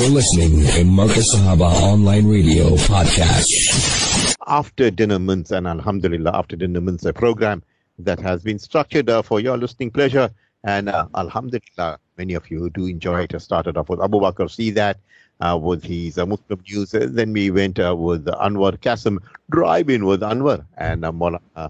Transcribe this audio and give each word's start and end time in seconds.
You're 0.00 0.08
listening 0.08 0.60
to 0.60 0.82
Markaz 0.84 1.26
Sahaba 1.34 1.70
Online 1.82 2.26
Radio 2.26 2.70
Podcast. 2.88 4.34
After 4.46 4.90
Dinner 4.90 5.18
Mints 5.18 5.50
and 5.50 5.66
Alhamdulillah, 5.66 6.30
After 6.34 6.56
Dinner 6.56 6.80
Mints, 6.80 7.04
a 7.04 7.12
program 7.12 7.62
that 7.98 8.18
has 8.18 8.42
been 8.42 8.58
structured 8.58 9.10
uh, 9.10 9.20
for 9.20 9.40
your 9.40 9.58
listening 9.58 9.90
pleasure. 9.90 10.30
And 10.64 10.88
uh, 10.88 11.06
Alhamdulillah, 11.14 11.98
many 12.16 12.32
of 12.32 12.50
you 12.50 12.70
do 12.70 12.86
enjoy 12.86 13.24
it. 13.24 13.34
I 13.34 13.38
started 13.38 13.76
off 13.76 13.90
with 13.90 14.00
Abu 14.00 14.20
Bakr 14.20 14.50
See 14.50 14.70
That 14.70 14.96
uh, 15.42 15.58
with 15.60 15.84
his 15.84 16.16
uh, 16.16 16.24
Muslim 16.24 16.62
news. 16.66 16.92
Then 16.92 17.34
we 17.34 17.50
went 17.50 17.78
uh, 17.78 17.94
with 17.94 18.24
Anwar 18.24 18.80
Kasim, 18.80 19.20
Drive 19.50 19.90
In 19.90 20.06
with 20.06 20.22
Anwar 20.22 20.64
and 20.78 21.04
uh, 21.04 21.12
Mola, 21.12 21.40
uh, 21.56 21.68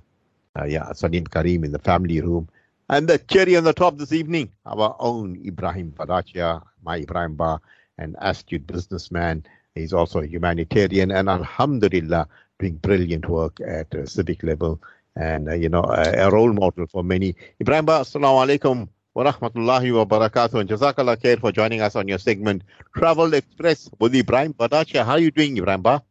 yeah, 0.68 0.92
Salim 0.92 1.26
Karim 1.26 1.64
in 1.64 1.72
the 1.72 1.80
family 1.80 2.20
room. 2.20 2.48
And 2.88 3.08
the 3.08 3.18
cherry 3.18 3.56
on 3.56 3.64
the 3.64 3.72
top 3.72 3.98
this 3.98 4.12
evening, 4.12 4.52
our 4.64 4.94
own 5.00 5.36
Ebrahim 5.44 5.90
Vadachia, 5.94 6.62
my 6.84 7.00
Ebrahim 7.00 7.36
Ba, 7.36 7.60
an 8.00 8.16
astute 8.20 8.66
businessman. 8.66 9.44
He's 9.74 9.92
also 9.92 10.20
a 10.20 10.26
humanitarian 10.26 11.10
and 11.12 11.28
Alhamdulillah 11.28 12.26
doing 12.58 12.76
brilliant 12.76 13.28
work 13.28 13.60
at 13.60 13.94
a 13.94 14.06
civic 14.06 14.42
level 14.42 14.82
and, 15.16 15.48
uh, 15.48 15.54
you 15.54 15.68
know, 15.68 15.84
a, 15.84 16.26
a, 16.26 16.30
role 16.30 16.52
model 16.52 16.86
for 16.86 17.04
many. 17.04 17.34
Ebrahim 17.60 17.86
Ba, 17.86 18.00
assalamu 18.00 18.46
alaikum 18.46 18.88
wa 19.14 19.24
rahmatullahi 19.24 19.94
wa 19.94 20.04
barakatuh 20.04 20.60
and 20.60 20.68
jazakallah 20.68 21.16
khair 21.16 21.40
for 21.40 21.52
joining 21.52 21.80
us 21.80 21.96
on 21.96 22.08
your 22.08 22.18
segment 22.18 22.62
Travel 22.96 23.34
Express 23.34 23.90
with 23.98 24.14
Ebrahim 24.14 24.54
Vadachia. 24.54 25.04
How 25.04 25.12
are 25.12 25.18
you 25.18 25.30
doing, 25.30 25.56
Ebrahim 25.56 25.82
Ba? 25.82 26.02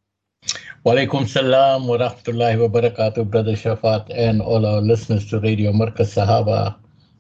Walaikum 0.85 1.27
salam 1.27 1.87
wa 1.87 1.97
rahmatullahi 1.97 2.59
wa 2.59 2.67
barakatuh, 2.81 3.29
Brother 3.29 3.53
Shaafat, 3.53 4.09
and 4.15 4.41
all 4.41 4.65
our 4.65 4.81
listeners 4.81 5.25
to 5.29 5.39
Radio 5.39 5.71
Markaz 5.71 6.15
Sahaba 6.15 6.75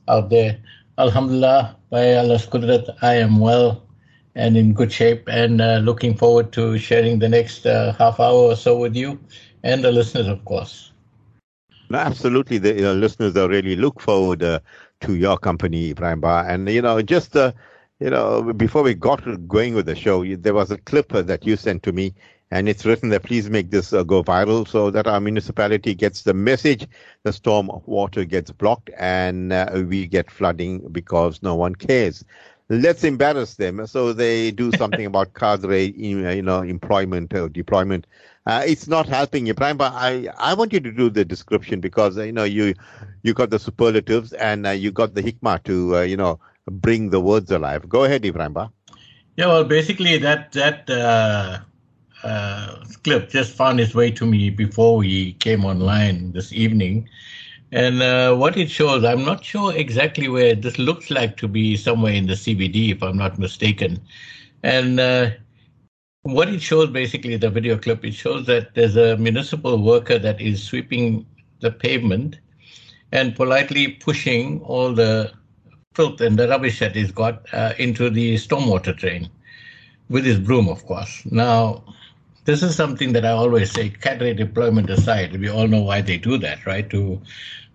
out 0.07 0.29
there. 0.29 0.59
Alhamdulillah, 0.97 1.75
by 1.89 2.15
Allah's 2.15 2.45
Qudrat, 2.45 2.95
I 3.01 3.15
am 3.15 3.39
well 3.39 3.88
and 4.35 4.57
in 4.57 4.73
good 4.73 4.91
shape 4.91 5.27
and 5.27 5.61
uh, 5.61 5.77
looking 5.83 6.15
forward 6.15 6.51
to 6.53 6.77
sharing 6.77 7.19
the 7.19 7.29
next 7.29 7.65
uh, 7.65 7.93
half 7.93 8.19
hour 8.19 8.51
or 8.51 8.55
so 8.55 8.77
with 8.77 8.95
you 8.95 9.19
and 9.63 9.83
the 9.83 9.91
listeners, 9.91 10.27
of 10.27 10.43
course. 10.45 10.91
Absolutely. 11.93 12.57
The 12.59 12.93
listeners 12.93 13.35
are 13.35 13.49
really 13.49 13.75
look 13.75 13.99
forward 13.99 14.43
uh, 14.43 14.59
to 15.01 15.15
your 15.15 15.37
company, 15.37 15.93
Ebrahim 15.93 16.21
Ba. 16.21 16.45
And, 16.47 16.69
you 16.69 16.81
know, 16.81 17.01
just, 17.01 17.35
uh, 17.35 17.51
you 17.99 18.09
know, 18.09 18.53
before 18.53 18.83
we 18.83 18.93
got 18.93 19.21
going 19.47 19.73
with 19.73 19.85
the 19.85 19.95
show, 19.95 20.23
there 20.35 20.53
was 20.53 20.71
a 20.71 20.77
clip 20.77 21.09
that 21.09 21.45
you 21.45 21.57
sent 21.57 21.83
to 21.83 21.91
me 21.91 22.13
and 22.51 22.67
it's 22.67 22.85
written 22.85 23.09
that 23.09 23.23
please 23.23 23.49
make 23.49 23.69
this 23.71 23.93
uh, 23.93 24.03
go 24.03 24.23
viral 24.23 24.67
so 24.67 24.89
that 24.91 25.07
our 25.07 25.19
municipality 25.19 25.93
gets 25.93 26.23
the 26.23 26.33
message 26.33 26.87
the 27.23 27.31
storm 27.33 27.69
water 27.85 28.25
gets 28.25 28.51
blocked 28.51 28.89
and 28.97 29.53
uh, 29.53 29.83
we 29.87 30.07
get 30.07 30.31
flooding 30.31 30.79
because 30.91 31.41
no 31.43 31.55
one 31.55 31.75
cares 31.75 32.23
let's 32.69 33.03
embarrass 33.03 33.55
them 33.55 33.85
so 33.87 34.13
they 34.13 34.51
do 34.51 34.71
something 34.71 35.05
about 35.05 35.33
cadre 35.35 35.91
you 35.95 36.41
know 36.41 36.61
employment 36.61 37.33
or 37.33 37.49
deployment 37.49 38.05
uh, 38.45 38.63
it's 38.65 38.87
not 38.87 39.07
helping 39.07 39.45
Ebrahim, 39.45 39.77
but 39.77 39.93
I, 39.93 40.27
I 40.37 40.55
want 40.55 40.73
you 40.73 40.79
to 40.79 40.91
do 40.91 41.09
the 41.09 41.23
description 41.23 41.79
because 41.81 42.17
you 42.17 42.31
know 42.31 42.45
you 42.45 42.73
you 43.21 43.33
got 43.33 43.51
the 43.51 43.59
superlatives 43.59 44.33
and 44.33 44.65
uh, 44.65 44.71
you 44.71 44.91
got 44.91 45.13
the 45.13 45.21
hikmah 45.21 45.63
to 45.65 45.97
uh, 45.97 46.01
you 46.01 46.17
know 46.17 46.39
bring 46.65 47.11
the 47.11 47.19
words 47.19 47.51
alive. 47.51 47.87
Go 47.87 48.05
ahead, 48.05 48.23
Ebrahim. 48.23 48.71
Yeah, 49.35 49.47
well, 49.47 49.63
basically 49.65 50.17
that 50.17 50.51
that 50.53 50.89
uh, 50.89 51.59
uh, 52.23 52.75
clip 53.03 53.29
just 53.29 53.53
found 53.55 53.79
its 53.79 53.93
way 53.93 54.11
to 54.11 54.25
me 54.25 54.49
before 54.49 54.97
we 54.97 55.33
came 55.33 55.63
online 55.63 56.31
this 56.31 56.51
evening. 56.51 57.07
And 57.71 58.01
uh, 58.01 58.35
what 58.35 58.57
it 58.57 58.69
shows, 58.69 59.03
I'm 59.03 59.23
not 59.23 59.43
sure 59.45 59.75
exactly 59.75 60.27
where 60.27 60.55
this 60.55 60.79
looks 60.79 61.11
like 61.11 61.37
to 61.37 61.47
be 61.47 61.77
somewhere 61.77 62.13
in 62.13 62.25
the 62.25 62.33
CBD, 62.33 62.91
if 62.91 63.03
I'm 63.03 63.17
not 63.17 63.37
mistaken. 63.37 64.01
And 64.63 64.99
uh, 64.99 65.31
what 66.23 66.49
it 66.49 66.61
shows, 66.61 66.89
basically, 66.89 67.37
the 67.37 67.49
video 67.49 67.77
clip, 67.77 68.03
it 68.03 68.13
shows 68.13 68.47
that 68.47 68.73
there's 68.73 68.95
a 68.95 69.17
municipal 69.17 69.83
worker 69.83 70.17
that 70.17 70.41
is 70.41 70.63
sweeping 70.63 71.25
the 71.59 71.71
pavement 71.71 72.39
and 73.11 73.35
politely 73.35 73.89
pushing 73.89 74.61
all 74.61 74.93
the 74.93 75.31
filth 75.93 76.21
and 76.21 76.37
the 76.39 76.47
rubbish 76.47 76.79
that 76.79 76.95
he's 76.95 77.11
got 77.11 77.45
uh, 77.53 77.73
into 77.77 78.09
the 78.09 78.35
stormwater 78.35 78.95
drain 78.95 79.29
with 80.09 80.25
his 80.25 80.39
broom, 80.39 80.67
of 80.67 80.85
course. 80.85 81.23
Now, 81.25 81.83
this 82.49 82.63
is 82.63 82.75
something 82.75 83.13
that 83.13 83.25
I 83.25 83.29
always 83.29 83.71
say, 83.71 83.89
cadre 83.91 84.33
deployment 84.33 84.89
aside, 84.89 85.39
we 85.39 85.49
all 85.49 85.67
know 85.67 85.83
why 85.83 86.01
they 86.01 86.17
do 86.17 86.35
that, 86.39 86.65
right? 86.65 86.89
To 86.89 87.21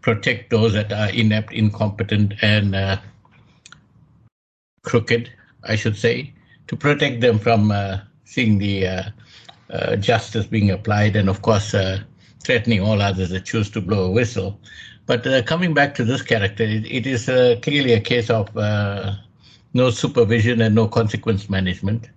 protect 0.00 0.50
those 0.50 0.72
that 0.72 0.92
are 0.92 1.10
inept, 1.10 1.52
incompetent, 1.52 2.34
and 2.42 2.74
uh, 2.74 2.96
crooked, 4.82 5.32
I 5.62 5.76
should 5.76 5.96
say, 5.96 6.34
to 6.66 6.74
protect 6.74 7.20
them 7.20 7.38
from 7.38 7.70
uh, 7.70 8.00
seeing 8.24 8.58
the 8.58 8.88
uh, 8.88 9.02
uh 9.70 9.94
justice 9.94 10.46
being 10.46 10.72
applied, 10.72 11.14
and 11.14 11.28
of 11.28 11.40
course, 11.42 11.72
uh, 11.72 12.00
threatening 12.42 12.80
all 12.80 13.00
others 13.00 13.30
that 13.30 13.44
choose 13.44 13.70
to 13.70 13.80
blow 13.80 14.06
a 14.06 14.10
whistle. 14.10 14.58
But 15.06 15.24
uh, 15.24 15.42
coming 15.42 15.72
back 15.72 15.94
to 15.94 16.04
this 16.04 16.22
character, 16.22 16.64
it, 16.64 16.84
it 16.84 17.06
is 17.06 17.26
clearly 17.62 17.92
a 17.92 18.00
case 18.00 18.28
of 18.28 18.52
no 19.72 19.90
supervision 19.90 20.60
and 20.62 20.74
no 20.74 20.88
consequence 20.88 21.48
management 21.48 22.08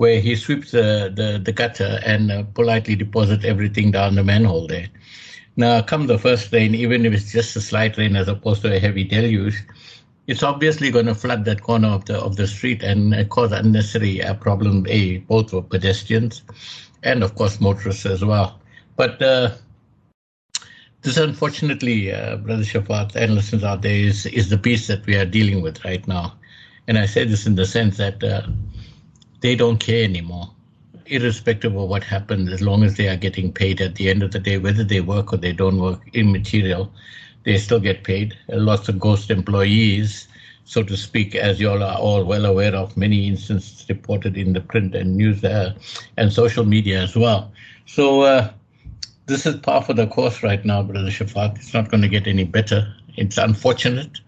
where 0.00 0.24
he 0.26 0.40
sweeps 0.40 0.78
the, 0.78 1.12
the, 1.20 1.38
the 1.46 1.52
gutter 1.52 2.06
and 2.12 2.32
uh, 2.32 2.48
politely 2.58 2.96
deposits 2.96 3.44
everything 3.44 3.92
down 3.92 4.16
the 4.16 4.24
manhole 4.24 4.72
there. 4.72 4.88
Now, 5.56 5.82
come 5.82 6.06
the 6.06 6.18
first 6.18 6.52
rain, 6.54 6.74
even 6.84 7.04
if 7.06 7.12
it's 7.12 7.32
just 7.32 7.56
a 7.56 7.60
slight 7.60 7.98
rain 7.98 8.16
as 8.16 8.34
opposed 8.34 8.62
to 8.62 8.74
a 8.74 8.80
heavy 8.80 9.04
deluge, 9.04 9.62
it's 10.26 10.42
obviously 10.42 10.90
going 10.90 11.06
to 11.06 11.14
flood 11.14 11.44
that 11.44 11.62
corner 11.62 11.88
of 11.88 12.06
the 12.06 12.18
of 12.18 12.36
the 12.36 12.46
street 12.46 12.82
and 12.82 13.14
uh, 13.14 13.24
cause 13.24 13.52
unnecessary 13.52 14.22
uh, 14.22 14.34
problem, 14.34 14.86
a 14.88 15.18
both 15.28 15.50
for 15.50 15.62
pedestrians 15.62 16.42
and 17.02 17.22
of 17.22 17.34
course 17.36 17.60
motorists 17.60 18.06
as 18.06 18.24
well. 18.24 18.58
But 18.96 19.20
uh, 19.22 19.50
this, 21.02 21.16
unfortunately, 21.18 22.12
uh, 22.12 22.36
Brother 22.36 22.62
Shaafat 22.62 23.16
and 23.16 23.34
listeners 23.34 23.64
out 23.64 23.82
there, 23.82 23.92
is 23.94 24.26
is 24.26 24.48
the 24.48 24.58
piece 24.58 24.86
that 24.88 25.04
we 25.06 25.16
are 25.16 25.26
dealing 25.26 25.60
with 25.62 25.84
right 25.84 26.06
now. 26.08 26.38
And 26.88 26.96
I 26.98 27.06
say 27.06 27.24
this 27.24 27.46
in 27.46 27.56
the 27.56 27.66
sense 27.66 27.98
that 27.98 28.22
uh, 28.24 28.42
they 29.40 29.56
don't 29.56 29.78
care 29.78 30.04
anymore, 30.04 30.50
irrespective 31.06 31.74
of 31.74 31.88
what 31.88 32.04
happens, 32.04 32.52
as 32.52 32.60
long 32.60 32.82
as 32.82 32.96
they 32.96 33.08
are 33.08 33.16
getting 33.16 33.52
paid 33.52 33.80
at 33.80 33.94
the 33.94 34.08
end 34.08 34.22
of 34.22 34.32
the 34.32 34.38
day, 34.38 34.58
whether 34.58 34.84
they 34.84 35.00
work 35.00 35.32
or 35.32 35.36
they 35.36 35.52
don't 35.52 35.80
work, 35.80 36.00
immaterial, 36.12 36.92
they 37.44 37.56
still 37.56 37.80
get 37.80 38.04
paid. 38.04 38.36
Lots 38.48 38.88
of 38.88 39.00
ghost 39.00 39.30
employees, 39.30 40.28
so 40.64 40.82
to 40.82 40.96
speak, 40.96 41.34
as 41.34 41.58
you 41.58 41.70
all 41.70 41.82
are 41.82 41.98
all 41.98 42.24
well 42.24 42.44
aware 42.44 42.74
of, 42.74 42.96
many 42.96 43.26
instances 43.26 43.86
reported 43.88 44.36
in 44.36 44.52
the 44.52 44.60
print 44.60 44.94
and 44.94 45.16
news 45.16 45.42
uh, 45.42 45.74
and 46.16 46.32
social 46.32 46.64
media 46.64 47.02
as 47.02 47.16
well. 47.16 47.50
So 47.86 48.22
uh, 48.22 48.52
this 49.26 49.46
is 49.46 49.56
par 49.56 49.82
for 49.82 49.94
the 49.94 50.06
course 50.06 50.42
right 50.42 50.64
now, 50.64 50.82
Brother 50.82 51.10
Shaafat. 51.10 51.56
It's 51.56 51.74
not 51.74 51.90
going 51.90 52.02
to 52.02 52.08
get 52.08 52.26
any 52.26 52.44
better. 52.44 52.94
It's 53.16 53.38
unfortunate 53.38 54.20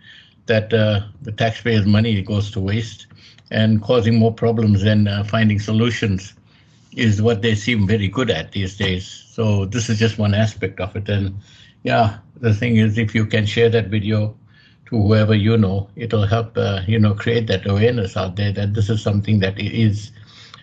that 0.46 0.72
uh, 0.72 1.02
the 1.20 1.32
taxpayers' 1.32 1.86
money 1.86 2.20
goes 2.22 2.50
to 2.52 2.60
waste 2.60 3.06
and 3.52 3.82
causing 3.82 4.18
more 4.18 4.32
problems 4.32 4.82
than 4.82 5.06
uh, 5.06 5.22
finding 5.24 5.60
solutions 5.60 6.32
is 6.96 7.20
what 7.20 7.42
they 7.42 7.54
seem 7.54 7.86
very 7.86 8.08
good 8.08 8.30
at 8.30 8.52
these 8.52 8.76
days. 8.76 9.06
So 9.06 9.66
this 9.66 9.90
is 9.90 9.98
just 9.98 10.18
one 10.18 10.34
aspect 10.34 10.80
of 10.80 10.96
it. 10.96 11.08
And 11.08 11.36
yeah, 11.84 12.18
the 12.40 12.54
thing 12.54 12.76
is, 12.76 12.96
if 12.96 13.14
you 13.14 13.26
can 13.26 13.44
share 13.44 13.68
that 13.68 13.88
video 13.88 14.34
to 14.86 14.96
whoever 15.02 15.34
you 15.34 15.56
know, 15.58 15.88
it'll 15.96 16.26
help 16.26 16.56
uh, 16.56 16.80
you 16.86 16.98
know 16.98 17.14
create 17.14 17.46
that 17.48 17.68
awareness 17.68 18.16
out 18.16 18.36
there 18.36 18.52
that 18.52 18.72
this 18.72 18.88
is 18.88 19.02
something 19.02 19.40
that 19.40 19.58
is 19.58 20.12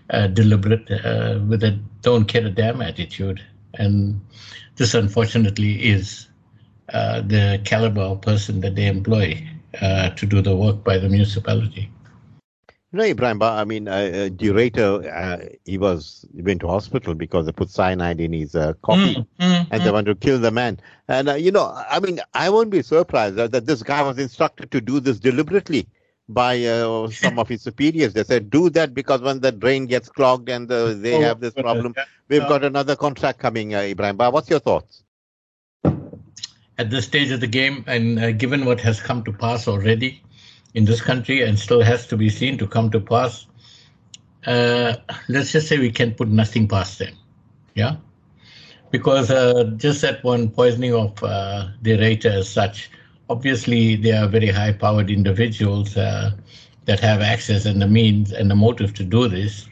uh, 0.10 0.28
deliberate 0.28 0.90
uh, 0.92 1.40
with 1.48 1.64
a 1.64 1.80
don't 2.02 2.26
care 2.26 2.46
a 2.46 2.50
damn 2.50 2.82
attitude. 2.82 3.42
And 3.76 4.20
this, 4.78 4.96
unfortunately, 4.96 5.74
is 5.88 6.28
uh, 6.92 7.22
the 7.22 7.62
caliber 7.66 8.02
of 8.02 8.22
person 8.22 8.62
that 8.62 8.76
they 8.76 8.88
employ 8.88 9.48
uh, 9.80 10.10
to 10.10 10.26
do 10.26 10.42
the 10.42 10.56
work 10.56 10.84
by 10.84 10.98
the 10.98 11.08
municipality. 11.08 11.92
No, 12.92 13.04
Ebrahim, 13.04 13.40
I 13.44 13.66
mean, 13.66 13.88
uh, 13.88 13.92
uh, 13.92 14.30
de 14.30 14.50
Ruyter, 14.50 15.06
uh, 15.06 15.46
he 15.63 15.78
was 15.78 16.25
he 16.36 16.42
went 16.42 16.62
to 16.62 16.68
hospital 16.68 17.13
because 17.13 17.46
they 17.46 17.52
put 17.52 17.69
cyanide 17.69 18.19
in 18.19 18.34
his 18.34 18.56
uh, 18.56 18.74
coffee, 18.81 19.16
mm, 19.16 19.28
mm, 19.40 19.68
and 19.69 19.81
mm. 19.81 19.84
they 19.84 19.92
want 19.92 20.08
to 20.08 20.16
kill 20.16 20.40
the 20.40 20.50
man. 20.50 20.80
And 21.08 21.30
uh, 21.30 21.36
you 21.36 21.52
know, 21.52 21.72
I 21.88 22.00
mean, 22.00 22.19
I 22.34 22.50
won't 22.50 22.72
be 22.72 22.81
surprised 22.81 23.36
that, 23.36 23.52
that 23.52 23.68
this 23.68 23.84
guy 23.84 24.02
was 24.02 24.18
instructed 24.18 24.72
to 24.72 24.81
do 24.81 25.00
this 25.00 25.19
deliberately 25.19 25.88
by 26.30 26.66
uh, 26.66 27.10
some 27.12 27.38
of 27.38 27.48
his 27.48 27.62
superiors. 27.62 28.13
They 28.13 28.24
said, 28.24 28.50
"Do 28.50 28.72
that 28.72 28.96
because 28.96 29.22
when 29.22 29.40
the 29.40 29.52
drain 29.52 29.86
gets 29.86 30.10
clogged 30.10 30.50
and 30.50 30.68
the, 30.68 30.98
they 31.00 31.13
oh, 31.13 31.22
have 31.22 31.42
this 31.42 31.54
problem, 31.54 31.94
we've 32.28 32.48
got 32.48 32.63
another 32.63 32.96
contract 32.96 33.38
coming." 33.38 33.75
Uh, 33.75 33.81
Ebrahim, 33.81 34.18
but 34.18 34.34
what's 34.34 34.50
your 34.50 34.62
thoughts? 34.62 35.04
At 36.80 36.90
this 36.90 37.06
stage 37.06 37.30
of 37.30 37.40
the 37.40 37.48
game, 37.48 37.84
and 37.86 38.40
given 38.40 38.66
what 38.66 38.80
has 38.80 39.00
come 39.00 39.24
to 39.25 39.31
pass 39.31 39.68
already 39.68 40.24
in 40.74 40.86
this 40.86 41.01
country 41.01 41.42
and 41.42 41.57
still 41.57 41.81
has 41.81 42.06
to 42.07 42.18
be 42.18 42.30
seen 42.30 42.57
to 42.57 42.68
come 42.68 42.89
to 42.92 43.00
pass. 43.00 43.48
Uh, 44.45 44.95
let's 45.27 45.51
just 45.51 45.68
say 45.68 45.77
we 45.77 45.92
can 45.92 46.13
put 46.13 46.27
nothing 46.27 46.68
past 46.68 47.00
them. 47.00 47.13
Yeah? 47.75 47.98
Because 48.92 49.30
uh, 49.30 49.71
just 49.77 50.01
that 50.01 50.24
one 50.24 50.50
poisoning 50.50 50.94
of 50.94 51.24
uh, 51.24 51.68
the 51.81 51.98
rate 51.98 52.25
as 52.25 52.50
such, 52.50 52.89
obviously 53.30 53.95
they 53.95 54.12
are 54.12 54.27
very 54.27 54.48
high 54.48 54.74
powered 54.74 55.10
individuals 55.10 55.95
uh, 55.98 56.31
that 56.86 57.00
have 57.00 57.22
access 57.22 57.65
and 57.65 57.81
the 57.81 57.88
means 57.88 58.31
and 58.31 58.50
the 58.50 58.56
motive 58.56 58.94
to 58.95 59.04
do 59.04 59.27
this. 59.27 59.68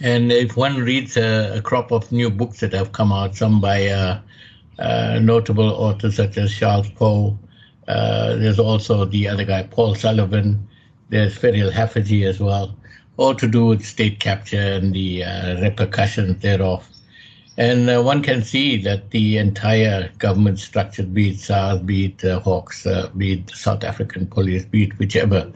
And 0.00 0.30
if 0.30 0.56
one 0.56 0.76
reads 0.76 1.16
a, 1.16 1.56
a 1.56 1.62
crop 1.62 1.90
of 1.90 2.10
new 2.12 2.30
books 2.30 2.60
that 2.60 2.72
have 2.72 2.92
come 2.92 3.12
out, 3.12 3.34
some 3.34 3.60
by 3.60 3.88
uh, 3.88 4.20
uh, 4.78 5.18
notable 5.20 5.70
authors 5.70 6.16
such 6.16 6.38
as 6.38 6.52
Jacques 6.52 6.94
Pauw, 6.94 7.36
uh, 7.90 8.36
there's 8.36 8.60
also 8.60 9.04
the 9.04 9.26
other 9.26 9.44
guy, 9.44 9.64
Paul 9.64 9.94
Sullivan, 9.94 10.68
there's 11.08 11.36
Ferial 11.36 11.72
Haffajee 11.72 12.24
as 12.24 12.38
well, 12.38 12.76
all 13.16 13.34
to 13.34 13.48
do 13.48 13.66
with 13.66 13.84
state 13.84 14.20
capture 14.20 14.74
and 14.78 14.94
the 14.94 15.24
uh, 15.24 15.60
repercussions 15.60 16.40
thereof. 16.40 16.88
And 17.56 17.90
uh, 17.90 18.00
one 18.00 18.22
can 18.22 18.44
see 18.44 18.80
that 18.82 19.10
the 19.10 19.38
entire 19.38 20.08
government 20.18 20.60
structure, 20.60 21.02
be 21.02 21.30
it 21.30 21.40
SARS, 21.40 21.80
be 21.80 22.06
it 22.06 22.24
uh, 22.24 22.38
Hawks, 22.40 22.86
uh, 22.86 23.10
be 23.16 23.32
it 23.32 23.50
South 23.50 23.82
African 23.82 24.26
police, 24.26 24.64
be 24.64 24.84
it 24.84 24.98
whichever 24.98 25.52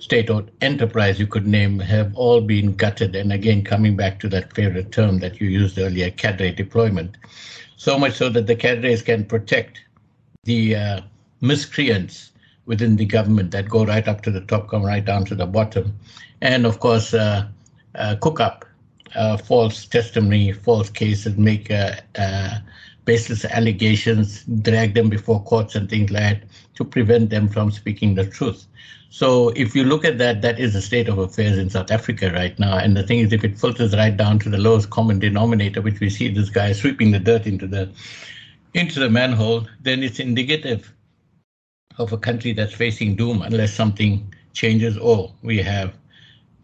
state 0.00 0.30
or 0.30 0.44
enterprise 0.60 1.20
you 1.20 1.26
could 1.26 1.46
name, 1.46 1.78
have 1.78 2.14
all 2.16 2.40
been 2.40 2.74
gutted. 2.74 3.14
And 3.14 3.32
again, 3.32 3.62
coming 3.62 3.94
back 3.94 4.18
to 4.20 4.28
that 4.30 4.52
favorite 4.52 4.90
term 4.90 5.20
that 5.20 5.40
you 5.40 5.48
used 5.48 5.78
earlier, 5.78 6.10
cadre 6.10 6.50
deployment. 6.50 7.16
So 7.76 7.98
much 7.98 8.14
so 8.14 8.28
that 8.30 8.48
the 8.48 8.56
cadres 8.56 9.02
can 9.02 9.24
protect 9.24 9.80
the 10.44 10.74
uh, 10.74 11.00
miscreants 11.40 12.32
within 12.66 12.96
the 12.96 13.04
government 13.04 13.50
that 13.52 13.68
go 13.68 13.84
right 13.84 14.06
up 14.06 14.22
to 14.22 14.30
the 14.30 14.42
top, 14.42 14.68
come 14.68 14.84
right 14.84 15.04
down 15.04 15.24
to 15.24 15.34
the 15.34 15.46
bottom. 15.46 15.98
And 16.40 16.66
of 16.66 16.80
course, 16.80 17.14
uh, 17.14 17.48
uh, 17.94 18.16
cook 18.20 18.40
up 18.40 18.64
uh, 19.14 19.36
false 19.38 19.86
testimony, 19.86 20.52
false 20.52 20.90
cases, 20.90 21.36
make 21.36 21.70
uh, 21.70 21.94
uh, 22.16 22.58
baseless 23.04 23.44
allegations, 23.46 24.44
drag 24.44 24.94
them 24.94 25.08
before 25.08 25.42
courts 25.44 25.74
and 25.74 25.88
things 25.88 26.10
like 26.10 26.22
that 26.22 26.42
to 26.74 26.84
prevent 26.84 27.30
them 27.30 27.48
from 27.48 27.70
speaking 27.70 28.14
the 28.14 28.26
truth. 28.26 28.66
So 29.10 29.48
if 29.50 29.74
you 29.74 29.84
look 29.84 30.04
at 30.04 30.18
that, 30.18 30.42
that 30.42 30.60
is 30.60 30.74
the 30.74 30.82
state 30.82 31.08
of 31.08 31.16
affairs 31.16 31.56
in 31.56 31.70
South 31.70 31.90
Africa 31.90 32.30
right 32.30 32.56
now. 32.58 32.76
And 32.76 32.94
the 32.94 33.02
thing 33.02 33.20
is, 33.20 33.32
if 33.32 33.42
it 33.42 33.58
filters 33.58 33.96
right 33.96 34.14
down 34.14 34.38
to 34.40 34.50
the 34.50 34.58
lowest 34.58 34.90
common 34.90 35.18
denominator, 35.18 35.80
which 35.80 35.98
we 36.00 36.10
see 36.10 36.28
this 36.28 36.50
guy 36.50 36.72
sweeping 36.72 37.12
the 37.12 37.18
dirt 37.18 37.46
into 37.46 37.66
the 37.66 37.88
into 38.74 39.00
the 39.00 39.08
manhole, 39.08 39.66
then 39.80 40.02
it's 40.02 40.20
indicative 40.20 40.92
of 41.98 42.12
a 42.12 42.18
country 42.18 42.52
that's 42.52 42.72
facing 42.74 43.16
doom 43.16 43.42
unless 43.42 43.74
something 43.74 44.32
changes 44.52 44.96
or 44.98 45.32
we 45.42 45.58
have 45.58 45.94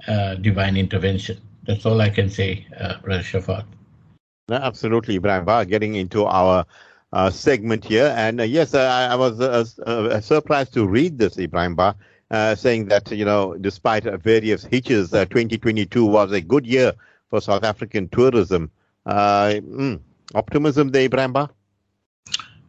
uh, 0.09 0.35
divine 0.37 0.77
intervention. 0.77 1.41
That's 1.67 1.87
all 1.87 2.01
I 2.01 2.11
can 2.11 2.29
say, 2.29 2.67
uh, 2.79 2.97
Shaafat. 3.05 3.65
No, 4.49 4.57
absolutely, 4.57 5.19
Ebrahim 5.19 5.47
Ba. 5.47 5.65
Getting 5.65 5.95
into 5.95 6.27
our 6.27 6.67
uh, 7.13 7.31
segment 7.31 7.85
here, 7.85 8.13
and 8.17 8.41
uh, 8.41 8.45
yes, 8.45 8.75
I, 8.75 9.07
I 9.07 9.15
was 9.15 9.41
uh, 9.41 9.65
uh, 9.87 10.21
surprised 10.21 10.75
to 10.75 10.87
read 10.87 11.19
this, 11.19 11.37
Ebrahim 11.37 11.77
Ba, 11.77 11.97
uh, 12.31 12.55
saying 12.55 12.87
that 12.89 13.11
you 13.11 13.25
know, 13.25 13.57
despite 13.59 14.05
various 14.05 14.65
hitches, 14.65 15.11
2022 15.11 16.05
was 16.05 16.33
a 16.33 16.41
good 16.41 16.67
year 16.67 16.93
for 17.31 17.41
South 17.41 17.65
African 17.65 18.09
tourism. 18.09 18.71
Mm, 19.07 20.01
optimism 20.35 20.91
there, 20.91 21.09
Ebrahim 21.09 21.33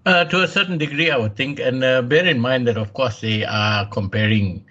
Ba? 0.06 0.26
to 0.30 0.44
a 0.44 0.48
certain 0.48 0.78
degree, 0.78 1.12
I 1.12 1.18
would 1.18 1.36
think, 1.36 1.60
and 1.60 1.82
bear 1.82 2.26
in 2.26 2.40
mind 2.40 2.68
that, 2.68 2.78
of 2.78 2.94
course, 2.94 3.22
they 3.22 3.44
are 3.44 3.86
comparing 3.88 4.64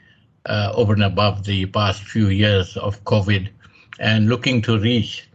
over 0.46 0.92
and 0.92 1.02
above 1.02 1.44
the 1.44 1.66
past 1.66 2.02
few 2.04 2.28
years 2.28 2.76
of 2.76 3.02
COVID 3.04 3.48
and 3.98 4.28
looking 4.28 4.62
to 4.62 4.78
reach 4.78 5.28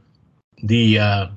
the 0.64 1.00
uh, 1.00 1.28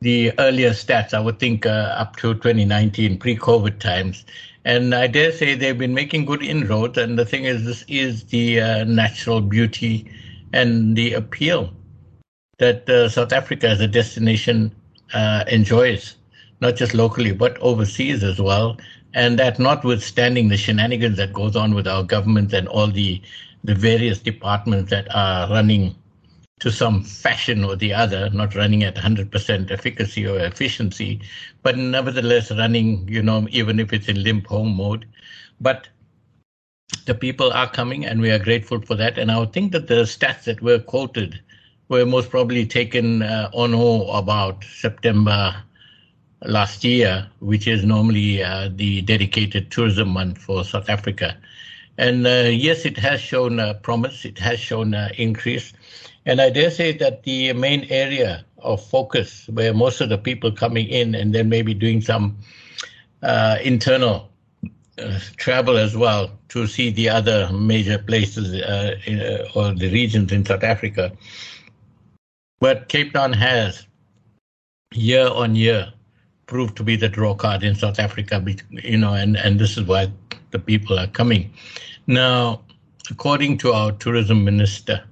the 0.00 0.32
earlier 0.38 0.70
stats, 0.70 1.14
I 1.14 1.20
would 1.20 1.38
think 1.38 1.64
uh, 1.64 1.94
up 1.96 2.16
to 2.16 2.34
2019, 2.34 3.18
pre-COVID 3.18 3.78
times. 3.78 4.26
And 4.66 4.94
I 4.94 5.06
dare 5.06 5.32
say 5.32 5.54
they've 5.54 5.78
been 5.78 5.94
making 5.94 6.26
good 6.26 6.42
inroads. 6.42 6.98
And 6.98 7.18
the 7.18 7.24
thing 7.24 7.44
is, 7.44 7.64
this 7.64 7.84
is 7.88 8.24
the 8.24 8.60
uh, 8.60 8.84
natural 8.84 9.40
beauty 9.40 10.10
and 10.52 10.94
the 10.94 11.14
appeal 11.14 11.72
that 12.58 12.88
uh, 12.88 13.08
South 13.08 13.32
Africa 13.32 13.68
as 13.68 13.80
a 13.80 13.88
destination 13.88 14.74
uh, 15.14 15.44
enjoys, 15.48 16.16
not 16.64 16.76
just 16.76 16.94
locally, 16.94 17.32
but 17.32 17.58
overseas 17.58 18.24
as 18.24 18.40
well. 18.40 18.78
And 19.12 19.38
that 19.38 19.58
notwithstanding 19.58 20.48
the 20.48 20.56
shenanigans 20.56 21.18
that 21.18 21.34
goes 21.34 21.54
on 21.54 21.74
with 21.74 21.86
our 21.86 22.02
government 22.02 22.54
and 22.54 22.66
all 22.68 22.88
the 22.88 23.20
the 23.64 23.74
various 23.74 24.18
departments 24.18 24.90
that 24.90 25.06
are 25.14 25.48
running 25.48 25.94
to 26.60 26.70
some 26.70 27.02
fashion 27.02 27.64
or 27.64 27.76
the 27.76 27.92
other, 27.92 28.30
not 28.30 28.54
running 28.54 28.82
at 28.82 28.94
100% 28.94 29.70
efficacy 29.70 30.26
or 30.26 30.38
efficiency, 30.38 31.20
but 31.62 31.76
nevertheless 31.76 32.50
running, 32.50 33.08
you 33.08 33.22
know, 33.22 33.46
even 33.50 33.80
if 33.80 33.92
it's 33.92 34.08
in 34.08 34.22
limp 34.22 34.46
home 34.46 34.76
mode. 34.76 35.06
But 35.60 35.88
the 37.06 37.14
people 37.14 37.52
are 37.52 37.70
coming 37.70 38.04
and 38.04 38.20
we 38.20 38.30
are 38.30 38.38
grateful 38.38 38.80
for 38.82 38.94
that. 38.96 39.16
And 39.18 39.30
I 39.30 39.38
would 39.38 39.52
think 39.52 39.72
that 39.72 39.88
the 39.88 40.02
stats 40.04 40.44
that 40.44 40.60
were 40.60 40.78
quoted 40.78 41.40
were 41.88 42.04
most 42.04 42.28
probably 42.30 42.66
taken 42.66 43.22
uh, 43.22 43.50
on 43.52 43.72
or 43.74 44.18
about 44.18 44.64
September 44.64 45.54
last 46.44 46.84
year, 46.84 47.28
which 47.40 47.66
is 47.66 47.84
normally 47.84 48.42
uh, 48.42 48.68
the 48.74 49.02
dedicated 49.02 49.70
tourism 49.70 50.08
month 50.08 50.38
for 50.38 50.64
South 50.64 50.88
Africa. 50.88 51.36
And 51.96 52.26
uh, 52.26 52.48
yes, 52.50 52.84
it 52.84 52.96
has 52.98 53.20
shown 53.20 53.60
uh, 53.60 53.74
promise, 53.74 54.24
it 54.24 54.38
has 54.38 54.58
shown 54.58 54.94
uh, 54.94 55.08
increase. 55.16 55.72
And 56.26 56.40
I 56.40 56.50
dare 56.50 56.70
say 56.70 56.92
that 56.98 57.22
the 57.22 57.52
main 57.52 57.86
area 57.90 58.44
of 58.58 58.84
focus 58.84 59.46
where 59.48 59.74
most 59.74 60.00
of 60.00 60.08
the 60.08 60.18
people 60.18 60.50
coming 60.50 60.88
in 60.88 61.14
and 61.14 61.34
then 61.34 61.48
maybe 61.48 61.74
doing 61.74 62.00
some 62.00 62.38
uh, 63.22 63.58
internal 63.62 64.30
uh, 64.98 65.18
travel 65.36 65.76
as 65.76 65.96
well 65.96 66.30
to 66.48 66.66
see 66.66 66.90
the 66.90 67.08
other 67.08 67.50
major 67.52 67.98
places 67.98 68.54
uh, 68.54 68.96
in, 69.06 69.20
or 69.54 69.72
the 69.74 69.90
regions 69.90 70.32
in 70.32 70.44
South 70.44 70.62
Africa. 70.62 71.12
But 72.60 72.88
Cape 72.88 73.12
Town 73.12 73.32
has 73.32 73.86
year 74.92 75.28
on 75.28 75.54
year 75.54 75.92
proved 76.46 76.76
to 76.76 76.82
be 76.82 76.96
the 76.96 77.08
draw 77.08 77.34
card 77.34 77.62
in 77.62 77.74
South 77.74 77.98
Africa, 77.98 78.44
you 78.70 78.98
know, 78.98 79.14
and, 79.14 79.36
and 79.36 79.58
this 79.58 79.76
is 79.76 79.84
why 79.84 80.10
the 80.50 80.58
people 80.58 80.98
are 80.98 81.06
coming. 81.06 81.52
Now, 82.06 82.62
according 83.10 83.58
to 83.58 83.72
our 83.72 83.92
tourism 83.92 84.44
minister, 84.44 85.04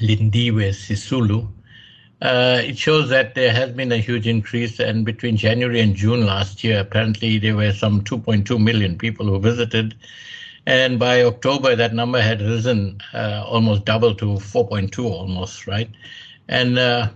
Lindiwe 0.00 0.70
Sisulu, 0.70 1.48
uh, 2.22 2.62
it 2.64 2.78
shows 2.78 3.10
that 3.10 3.34
there 3.34 3.52
has 3.52 3.70
been 3.72 3.92
a 3.92 3.98
huge 3.98 4.26
increase, 4.26 4.80
and 4.80 5.04
between 5.04 5.36
January 5.36 5.80
and 5.80 5.94
June 5.94 6.24
last 6.24 6.64
year, 6.64 6.80
apparently 6.80 7.38
there 7.38 7.54
were 7.54 7.72
some 7.72 8.02
2.2 8.02 8.62
million 8.62 8.96
people 8.96 9.26
who 9.26 9.38
visited, 9.38 9.94
and 10.66 10.98
by 10.98 11.22
October 11.22 11.76
that 11.76 11.92
number 11.92 12.20
had 12.20 12.40
risen 12.40 13.00
uh, 13.12 13.44
almost 13.46 13.84
double 13.84 14.14
to 14.14 14.24
4.2 14.24 15.04
almost, 15.04 15.66
right? 15.66 15.90
And 16.48 16.78
uh, 16.78 17.10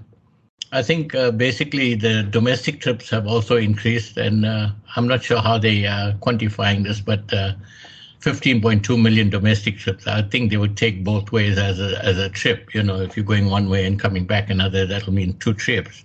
I 0.72 0.82
think 0.82 1.14
uh, 1.14 1.32
basically 1.32 1.94
the 1.96 2.22
domestic 2.22 2.80
trips 2.80 3.10
have 3.10 3.26
also 3.26 3.56
increased, 3.56 4.16
and 4.16 4.46
uh, 4.46 4.70
I'm 4.94 5.08
not 5.08 5.24
sure 5.24 5.40
how 5.40 5.58
they 5.58 5.86
are 5.86 6.12
quantifying 6.12 6.84
this, 6.84 7.00
but 7.00 7.32
uh, 7.32 7.54
15.2 8.20 9.00
million 9.00 9.30
domestic 9.30 9.78
trips. 9.78 10.06
I 10.06 10.22
think 10.22 10.50
they 10.50 10.56
would 10.58 10.76
take 10.76 11.02
both 11.02 11.32
ways 11.32 11.58
as 11.58 11.80
a 11.80 12.04
as 12.04 12.18
a 12.18 12.28
trip. 12.28 12.72
You 12.72 12.84
know, 12.84 13.00
if 13.00 13.16
you're 13.16 13.24
going 13.24 13.46
one 13.50 13.68
way 13.68 13.84
and 13.84 13.98
coming 13.98 14.26
back 14.26 14.48
another, 14.48 14.86
that'll 14.86 15.12
mean 15.12 15.36
two 15.38 15.54
trips. 15.54 16.04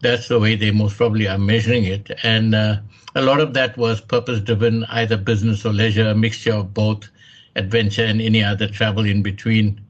That's 0.00 0.28
the 0.28 0.38
way 0.38 0.54
they 0.54 0.70
most 0.70 0.96
probably 0.98 1.26
are 1.26 1.38
measuring 1.38 1.84
it, 1.84 2.10
and 2.22 2.54
uh, 2.54 2.76
a 3.14 3.22
lot 3.22 3.40
of 3.40 3.54
that 3.54 3.76
was 3.78 4.02
purpose 4.02 4.40
driven, 4.40 4.84
either 4.90 5.16
business 5.16 5.64
or 5.64 5.72
leisure, 5.72 6.08
a 6.08 6.14
mixture 6.14 6.52
of 6.52 6.74
both, 6.74 7.08
adventure 7.56 8.04
and 8.04 8.20
any 8.20 8.42
other 8.42 8.68
travel 8.68 9.06
in 9.06 9.22
between. 9.22 9.80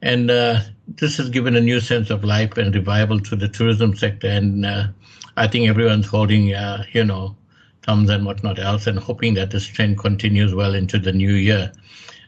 And 0.00 0.30
uh, 0.30 0.60
this 0.96 1.16
has 1.16 1.30
given 1.30 1.56
a 1.56 1.60
new 1.60 1.80
sense 1.80 2.10
of 2.10 2.24
life 2.24 2.56
and 2.56 2.74
revival 2.74 3.20
to 3.20 3.36
the 3.36 3.48
tourism 3.48 3.96
sector. 3.96 4.26
And 4.26 4.66
uh, 4.66 4.88
I 5.36 5.46
think 5.46 5.68
everyone's 5.68 6.06
holding, 6.06 6.54
uh, 6.54 6.84
you 6.92 7.04
know, 7.04 7.36
thumbs 7.82 8.10
and 8.10 8.26
whatnot 8.26 8.58
else, 8.58 8.86
and 8.86 8.98
hoping 8.98 9.34
that 9.34 9.50
this 9.50 9.66
trend 9.66 9.98
continues 9.98 10.54
well 10.54 10.74
into 10.74 10.98
the 10.98 11.12
new 11.12 11.32
year. 11.32 11.72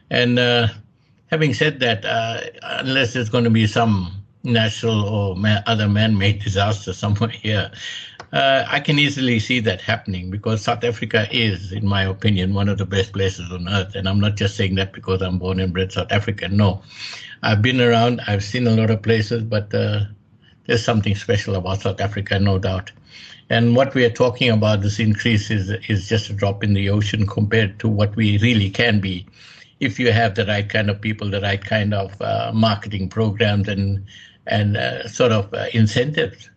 And 0.09 0.39
uh, 0.39 0.67
having 1.27 1.53
said 1.53 1.79
that, 1.81 2.05
uh, 2.05 2.41
unless 2.63 3.13
there's 3.13 3.29
going 3.29 3.43
to 3.43 3.49
be 3.49 3.67
some 3.67 4.23
natural 4.43 5.05
or 5.05 5.35
man, 5.35 5.63
other 5.67 5.87
man-made 5.87 6.41
disaster 6.41 6.93
somewhere 6.93 7.29
here, 7.29 7.71
uh, 8.31 8.65
I 8.67 8.79
can 8.79 8.97
easily 8.97 9.39
see 9.39 9.59
that 9.59 9.79
happening 9.79 10.31
because 10.31 10.63
South 10.63 10.83
Africa 10.83 11.27
is, 11.31 11.71
in 11.71 11.85
my 11.85 12.03
opinion, 12.03 12.55
one 12.55 12.67
of 12.67 12.79
the 12.79 12.85
best 12.85 13.13
places 13.13 13.51
on 13.51 13.69
earth. 13.69 13.93
And 13.93 14.09
I'm 14.09 14.19
not 14.19 14.35
just 14.35 14.57
saying 14.57 14.73
that 14.75 14.91
because 14.91 15.21
I'm 15.21 15.37
born 15.37 15.59
and 15.59 15.71
bred 15.71 15.91
South 15.91 16.11
African. 16.11 16.57
No, 16.57 16.81
I've 17.43 17.61
been 17.61 17.81
around, 17.81 18.21
I've 18.25 18.43
seen 18.43 18.67
a 18.67 18.71
lot 18.71 18.89
of 18.89 19.01
places, 19.01 19.43
but 19.43 19.73
uh, 19.73 20.05
there's 20.65 20.83
something 20.83 21.13
special 21.13 21.55
about 21.55 21.81
South 21.81 21.99
Africa, 21.99 22.39
no 22.39 22.57
doubt. 22.57 22.91
And 23.49 23.75
what 23.75 23.93
we 23.93 24.05
are 24.05 24.09
talking 24.09 24.49
about, 24.49 24.81
this 24.81 24.97
increase 24.97 25.51
is, 25.51 25.69
is 25.89 26.07
just 26.07 26.29
a 26.29 26.33
drop 26.33 26.63
in 26.63 26.73
the 26.73 26.89
ocean 26.89 27.27
compared 27.27 27.79
to 27.79 27.89
what 27.89 28.15
we 28.15 28.37
really 28.37 28.69
can 28.69 29.01
be 29.01 29.27
if 29.81 29.99
you 29.99 30.13
have 30.13 30.35
the 30.35 30.45
right 30.45 30.69
kind 30.69 30.89
of 30.89 31.01
people, 31.01 31.29
the 31.29 31.41
right 31.41 31.63
kind 31.63 31.93
of 31.93 32.19
uh, 32.21 32.51
marketing 32.53 33.09
programs 33.09 33.67
and, 33.67 34.05
and 34.47 34.77
uh, 34.77 35.05
sort 35.09 35.33
of 35.33 35.53
uh, 35.53 35.65
incentives. 35.73 36.49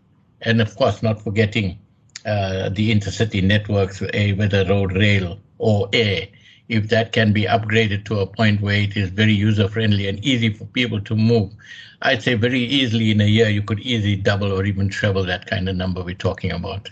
And 0.43 0.61
of 0.61 0.77
course, 0.77 1.03
not 1.03 1.21
forgetting 1.21 1.79
uh, 2.25 2.69
the 2.69 2.95
intercity 2.95 3.43
networks, 3.43 4.01
whether 4.01 4.65
road, 4.69 4.93
rail, 4.93 5.41
or 5.59 5.89
air, 5.93 6.29
if 6.69 6.89
that 6.89 7.13
can 7.13 7.33
be 7.33 7.45
upgraded 7.45 8.05
to 8.07 8.21
a 8.21 8.27
point 8.27 8.61
where 8.61 8.77
it 8.77 8.97
is 8.97 9.11
very 9.11 9.33
user 9.33 9.69
friendly 9.69 10.09
and 10.09 10.25
easy 10.25 10.53
for 10.53 10.65
people 10.67 11.01
to 11.01 11.15
move, 11.15 11.53
I'd 12.03 12.23
say 12.23 12.35
very 12.35 12.61
easily 12.61 13.11
in 13.11 13.21
a 13.21 13.27
year 13.27 13.49
you 13.49 13.63
could 13.63 13.81
easily 13.81 14.17
double 14.17 14.53
or 14.53 14.65
even 14.65 14.89
treble 14.89 15.25
that 15.25 15.47
kind 15.47 15.69
of 15.69 15.77
number 15.77 16.03
we're 16.03 16.15
talking 16.15 16.53
about. 16.53 16.91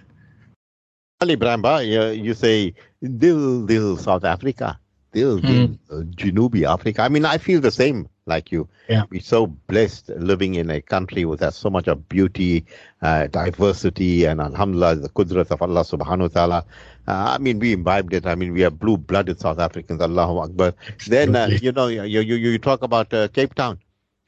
Ali 1.20 1.36
Bramba, 1.36 1.82
you 2.22 2.34
say 2.34 2.74
Dil 3.18 3.66
Dil 3.66 3.96
South 3.96 4.24
Africa, 4.24 4.78
Dil 5.14 5.40
mm. 5.40 5.78
Junubi 6.16 6.64
Africa. 6.68 7.02
I 7.02 7.09
mean, 7.09 7.25
I 7.25 7.38
feel 7.38 7.61
the 7.61 7.71
same 7.71 8.09
like 8.26 8.50
you. 8.50 8.68
Yeah. 8.88 9.04
We're 9.11 9.21
so 9.21 9.47
blessed 9.47 10.11
living 10.11 10.56
in 10.56 10.71
a 10.71 10.80
country 10.80 11.25
with 11.25 11.42
so 11.54 11.71
much 11.71 11.88
of 11.88 12.09
beauty, 12.09 12.66
uh, 13.00 13.28
diversity, 13.28 14.25
and 14.25 14.40
Alhamdulillah, 14.40 14.97
the 14.97 15.09
kudrat 15.09 15.50
of 15.50 15.62
Allah 15.62 15.83
subhanahu 15.83 16.21
wa 16.21 16.28
ta'ala. 16.28 16.64
Uh, 17.06 17.37
I 17.37 17.38
mean, 17.38 17.59
we 17.59 17.73
imbibed 17.73 18.12
it. 18.12 18.26
I 18.26 18.35
mean, 18.35 18.52
we 18.52 18.64
are 18.64 18.71
blue-blooded 18.71 19.40
South 19.40 19.59
Africans, 19.59 20.00
Allahu 20.00 20.38
Akbar. 20.38 20.75
Then, 21.06 21.37
uh, 21.37 21.49
you 21.62 21.73
know, 21.73 21.87
you, 21.87 22.21
you, 22.21 22.35
you 22.35 22.59
talk 22.59 22.83
about 22.83 23.12
uh, 23.14 23.28
Cape 23.28 23.54
Town. 23.54 23.78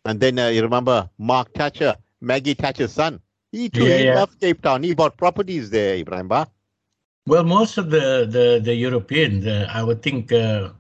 And 0.05 0.21
then 0.21 0.39
uh, 0.39 0.49
you 0.49 0.63
remember 0.63 1.11
Mark 1.19 1.53
Thatcher, 1.53 1.97
Maggie 2.21 2.55
Thatcher's 2.55 2.93
son. 2.93 3.21
He 3.51 3.71
too 3.71 3.85
yeah, 3.85 3.97
he 3.97 4.05
yeah. 4.05 4.15
loved 4.15 4.41
Cape 4.41 4.63
Town. 4.63 4.83
He 4.83 4.95
bought 4.95 5.17
properties 5.17 5.71
there, 5.71 5.97
Ebrahim 5.97 6.29
Ba. 6.29 6.47
Well, 7.27 7.43
most 7.43 7.77
of 7.77 7.91
the, 7.91 8.25
the, 8.29 8.61
the 8.63 8.75
Europeans, 8.75 9.47
uh, 9.47 9.69
I 9.73 9.83
would 9.83 10.01
think, 10.01 10.31
uh, 10.33 10.71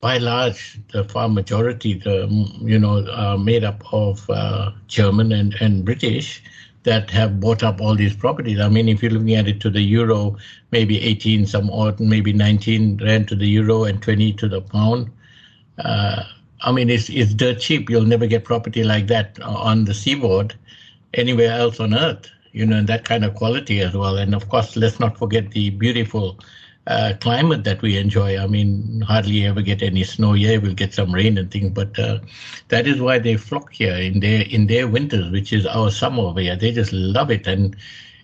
by 0.00 0.16
large, 0.16 0.80
the 0.92 1.04
far 1.04 1.28
majority, 1.28 1.94
the 1.94 2.28
you 2.62 2.78
know, 2.78 3.06
are 3.10 3.36
made 3.36 3.62
up 3.62 3.82
of 3.92 4.28
uh, 4.30 4.70
German 4.86 5.32
and, 5.32 5.54
and 5.60 5.84
British 5.84 6.42
that 6.84 7.10
have 7.10 7.40
bought 7.40 7.62
up 7.62 7.80
all 7.80 7.94
these 7.94 8.16
properties. 8.16 8.58
I 8.58 8.68
mean, 8.70 8.88
if 8.88 9.02
you're 9.02 9.10
looking 9.10 9.34
at 9.34 9.48
it 9.48 9.60
to 9.60 9.70
the 9.70 9.82
euro, 9.82 10.36
maybe 10.70 10.98
18 11.02 11.46
some 11.46 11.68
odd, 11.70 12.00
maybe 12.00 12.32
19 12.32 13.00
rand 13.04 13.28
to 13.28 13.34
the 13.34 13.48
euro 13.48 13.84
and 13.84 14.00
20 14.00 14.32
to 14.34 14.48
the 14.48 14.62
pound. 14.62 15.10
Uh, 15.78 16.22
I 16.62 16.72
mean, 16.72 16.88
it's 16.88 17.10
it's 17.10 17.34
dirt 17.34 17.60
cheap. 17.60 17.90
You'll 17.90 18.04
never 18.04 18.26
get 18.26 18.44
property 18.44 18.82
like 18.82 19.08
that 19.08 19.38
on 19.42 19.84
the 19.84 19.94
seaboard 19.94 20.54
anywhere 21.14 21.52
else 21.52 21.80
on 21.80 21.94
earth. 21.94 22.30
You 22.58 22.66
know, 22.66 22.82
that 22.82 23.04
kind 23.04 23.24
of 23.24 23.34
quality 23.34 23.80
as 23.80 23.94
well. 23.94 24.16
And 24.18 24.34
of 24.34 24.48
course, 24.48 24.76
let's 24.76 24.98
not 24.98 25.16
forget 25.16 25.52
the 25.52 25.70
beautiful 25.70 26.38
uh, 26.88 27.12
climate 27.20 27.62
that 27.64 27.82
we 27.82 27.96
enjoy. 27.98 28.38
I 28.38 28.46
mean, 28.46 29.02
hardly 29.02 29.46
ever 29.46 29.62
get 29.62 29.82
any 29.82 30.04
snow 30.04 30.32
here. 30.32 30.60
We'll 30.60 30.74
get 30.74 30.92
some 30.94 31.14
rain 31.14 31.38
and 31.38 31.50
things, 31.50 31.70
but 31.70 31.98
uh, 31.98 32.18
that 32.68 32.86
is 32.86 33.00
why 33.00 33.18
they 33.18 33.36
flock 33.36 33.72
here 33.72 33.94
in 33.94 34.20
their 34.20 34.42
in 34.42 34.66
their 34.66 34.88
winters, 34.88 35.30
which 35.30 35.52
is 35.52 35.66
our 35.66 35.90
summer 35.90 36.22
over 36.22 36.40
here. 36.40 36.56
They 36.56 36.72
just 36.72 36.92
love 36.92 37.30
it. 37.30 37.46
And 37.46 37.76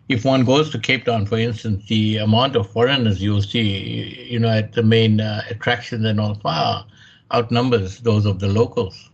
if 0.08 0.24
one 0.24 0.44
goes 0.44 0.70
to 0.70 0.78
Cape 0.78 1.04
Town, 1.04 1.26
for 1.26 1.38
instance, 1.38 1.86
the 1.86 2.16
amount 2.16 2.56
of 2.56 2.70
foreigners 2.70 3.22
you'll 3.22 3.42
see, 3.42 4.26
you 4.30 4.38
know, 4.38 4.48
at 4.50 4.72
the 4.72 4.82
main 4.82 5.20
uh, 5.20 5.42
attractions 5.48 6.04
and 6.04 6.18
all 6.18 6.34
far 6.34 6.86
outnumbers 7.32 8.00
those 8.00 8.26
of 8.26 8.40
the 8.40 8.48
locals. 8.48 9.10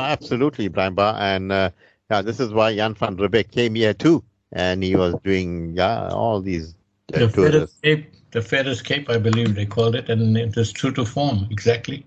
Absolutely, 0.00 0.68
Brian 0.68 0.94
Bar. 0.94 1.16
And 1.18 1.52
uh, 1.52 1.70
yeah, 2.10 2.22
this 2.22 2.40
is 2.40 2.52
why 2.52 2.74
Jan 2.74 2.94
van 2.94 3.16
Riebeeck 3.16 3.50
came 3.50 3.74
here 3.74 3.94
too. 3.94 4.24
And 4.52 4.82
he 4.82 4.96
was 4.96 5.14
doing 5.22 5.74
yeah, 5.76 6.08
all 6.08 6.40
these 6.40 6.74
the 7.12 7.28
Fairest 7.28 7.82
Cape, 7.82 8.12
the 8.32 8.42
Fairest 8.42 8.84
Cape, 8.84 9.10
I 9.10 9.18
believe 9.18 9.54
they 9.54 9.66
called 9.66 9.94
it, 9.94 10.08
and 10.08 10.36
it 10.36 10.56
was 10.56 10.72
true 10.72 10.92
to 10.92 11.04
form 11.04 11.46
exactly. 11.50 12.04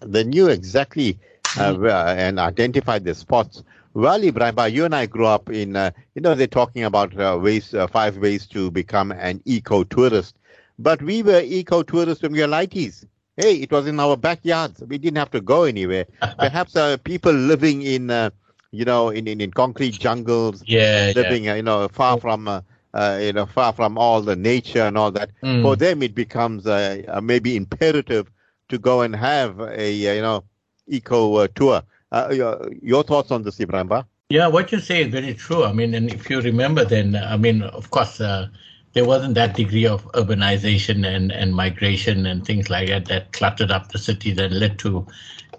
They 0.00 0.24
knew 0.24 0.48
exactly 0.48 1.18
uh, 1.58 1.74
mm. 1.74 2.16
and 2.16 2.38
identified 2.38 3.04
the 3.04 3.14
spots. 3.14 3.62
Well, 3.94 4.20
Ebrahim, 4.20 4.72
you 4.72 4.84
and 4.84 4.94
I 4.94 5.06
grew 5.06 5.26
up 5.26 5.50
in, 5.50 5.76
uh, 5.76 5.90
you 6.14 6.22
know, 6.22 6.34
they're 6.34 6.46
talking 6.46 6.84
about 6.84 7.18
uh, 7.18 7.38
ways, 7.40 7.74
uh, 7.74 7.86
five 7.86 8.16
ways 8.16 8.46
to 8.48 8.70
become 8.70 9.12
an 9.12 9.42
eco 9.44 9.84
tourist. 9.84 10.36
But 10.78 11.02
we 11.02 11.22
were 11.22 11.42
eco 11.42 11.82
tourists 11.82 12.22
when 12.22 12.32
we 12.32 12.40
were 12.40 12.46
lighties. 12.46 13.04
Hey, 13.36 13.56
it 13.56 13.70
was 13.70 13.86
in 13.86 14.00
our 14.00 14.16
backyards. 14.16 14.82
We 14.86 14.98
didn't 14.98 15.18
have 15.18 15.30
to 15.32 15.40
go 15.40 15.64
anywhere. 15.64 16.06
Perhaps 16.38 16.74
uh, 16.74 16.96
people 17.04 17.32
living 17.32 17.82
in, 17.82 18.10
uh, 18.10 18.30
you 18.72 18.84
know, 18.84 19.10
in, 19.10 19.28
in, 19.28 19.40
in 19.40 19.52
concrete 19.52 19.98
jungles, 19.98 20.64
yeah, 20.66 21.12
living, 21.14 21.44
yeah. 21.44 21.54
you 21.54 21.62
know, 21.62 21.86
far 21.88 22.18
from 22.18 22.48
uh, 22.94 23.18
you 23.20 23.32
know, 23.32 23.46
far 23.46 23.72
from 23.72 23.96
all 23.96 24.20
the 24.20 24.36
nature 24.36 24.82
and 24.82 24.98
all 24.98 25.10
that. 25.10 25.30
Mm. 25.42 25.62
For 25.62 25.76
them, 25.76 26.02
it 26.02 26.14
becomes 26.14 26.66
uh, 26.66 27.02
uh, 27.08 27.20
maybe 27.20 27.56
imperative 27.56 28.30
to 28.68 28.78
go 28.78 29.02
and 29.02 29.14
have 29.16 29.60
a, 29.60 29.92
you 29.92 30.20
know, 30.20 30.44
eco 30.86 31.36
uh, 31.36 31.48
tour. 31.54 31.82
Uh, 32.10 32.28
your, 32.32 32.68
your, 32.82 33.02
thoughts 33.02 33.30
on 33.30 33.42
this, 33.42 33.58
Ebrahim 33.58 34.04
Yeah, 34.28 34.46
what 34.48 34.70
you 34.72 34.80
say 34.80 35.02
is 35.02 35.08
very 35.08 35.32
true. 35.32 35.64
I 35.64 35.72
mean, 35.72 35.94
and 35.94 36.12
if 36.12 36.28
you 36.28 36.40
remember, 36.40 36.84
then 36.84 37.16
I 37.16 37.38
mean, 37.38 37.62
of 37.62 37.90
course, 37.90 38.20
uh, 38.20 38.48
there 38.92 39.06
wasn't 39.06 39.34
that 39.36 39.54
degree 39.54 39.86
of 39.86 40.04
urbanization 40.12 41.06
and, 41.06 41.32
and 41.32 41.54
migration 41.54 42.26
and 42.26 42.44
things 42.44 42.68
like 42.68 42.88
that 42.88 43.06
that 43.06 43.32
cluttered 43.32 43.70
up 43.70 43.92
the 43.92 43.98
cities 43.98 44.36
and 44.36 44.58
led 44.58 44.78
to 44.80 45.06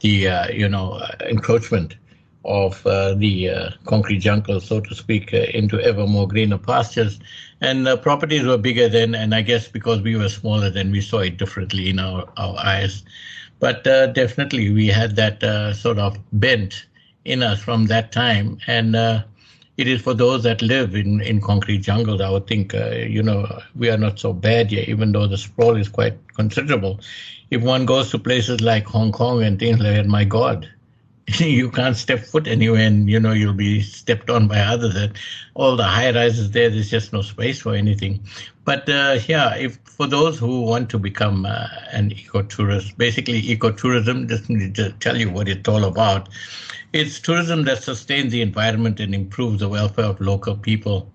the 0.01 0.51
you 0.53 0.69
know 0.69 1.01
encroachment 1.27 1.95
of 2.45 2.85
uh, 2.85 3.13
the 3.13 3.49
uh, 3.49 3.69
concrete 3.85 4.19
jungle, 4.19 4.59
so 4.59 4.79
to 4.81 4.95
speak, 4.95 5.33
uh, 5.33 5.45
into 5.53 5.79
ever 5.79 6.05
more 6.05 6.27
greener 6.27 6.57
pastures. 6.57 7.19
And 7.61 7.87
uh, 7.87 7.97
properties 7.97 8.43
were 8.43 8.57
bigger 8.57 8.89
then, 8.89 9.15
and 9.15 9.33
I 9.33 9.41
guess 9.41 9.67
because 9.67 10.01
we 10.01 10.15
were 10.15 10.29
smaller 10.29 10.69
then, 10.69 10.91
we 10.91 11.01
saw 11.01 11.19
it 11.19 11.37
differently 11.37 11.89
in 11.89 11.99
our, 11.99 12.27
our 12.37 12.57
eyes. 12.59 13.03
But 13.59 13.87
uh, 13.87 14.07
definitely, 14.07 14.71
we 14.71 14.87
had 14.87 15.15
that 15.15 15.41
uh, 15.43 15.73
sort 15.73 15.97
of 15.99 16.17
bent 16.33 16.85
in 17.23 17.41
us 17.41 17.61
from 17.61 17.85
that 17.87 18.11
time. 18.11 18.59
And 18.67 18.93
it 19.77 19.87
is 19.87 20.01
for 20.01 20.13
those 20.13 20.43
that 20.43 20.61
live 20.61 20.95
in, 20.95 21.21
in 21.21 21.39
concrete 21.39 21.79
jungles, 21.79 22.19
I 22.19 22.29
would 22.29 22.47
think, 22.47 22.73
you 22.73 23.23
know, 23.23 23.47
we 23.75 23.89
are 23.89 23.97
not 23.97 24.19
so 24.19 24.33
bad 24.33 24.71
here, 24.71 24.83
even 24.87 25.13
though 25.13 25.27
the 25.27 25.37
sprawl 25.37 25.77
is 25.77 25.87
quite 25.87 26.17
considerable. 26.35 26.99
If 27.51 27.61
one 27.61 27.85
goes 27.85 28.11
to 28.11 28.19
places 28.19 28.59
like 28.59 28.85
Hong 28.87 29.13
Kong 29.13 29.43
and 29.43 29.57
things 29.57 29.79
like 29.79 29.95
that, 29.95 30.07
my 30.07 30.25
God, 30.25 30.69
you 31.39 31.71
can't 31.71 31.95
step 31.95 32.19
foot 32.19 32.47
anywhere 32.47 32.81
and 32.81 33.09
you 33.09 33.19
know 33.19 33.31
you'll 33.31 33.53
be 33.53 33.81
stepped 33.81 34.29
on 34.29 34.47
by 34.47 34.59
others. 34.59 34.95
And 34.95 35.13
all 35.53 35.75
the 35.75 35.83
high 35.83 36.13
rises 36.13 36.51
there 36.51 36.69
there's 36.69 36.89
just 36.89 37.13
no 37.13 37.21
space 37.21 37.61
for 37.61 37.73
anything. 37.73 38.19
But 38.65 38.89
uh, 38.89 39.19
yeah 39.27 39.55
if 39.55 39.77
for 39.85 40.05
those 40.07 40.37
who 40.37 40.61
want 40.61 40.89
to 40.89 40.99
become 40.99 41.45
uh, 41.45 41.67
an 41.91 42.11
ecotourist 42.11 42.97
basically 42.97 43.41
ecotourism 43.41 44.27
just 44.27 44.49
need 44.49 44.75
to 44.75 44.91
tell 44.93 45.17
you 45.17 45.29
what 45.29 45.47
it's 45.47 45.67
all 45.67 45.85
about. 45.85 46.29
It's 46.91 47.19
tourism 47.19 47.63
that 47.63 47.81
sustains 47.81 48.31
the 48.31 48.41
environment 48.41 48.99
and 48.99 49.15
improves 49.15 49.61
the 49.61 49.69
welfare 49.69 50.05
of 50.05 50.19
local 50.19 50.55
people 50.55 51.11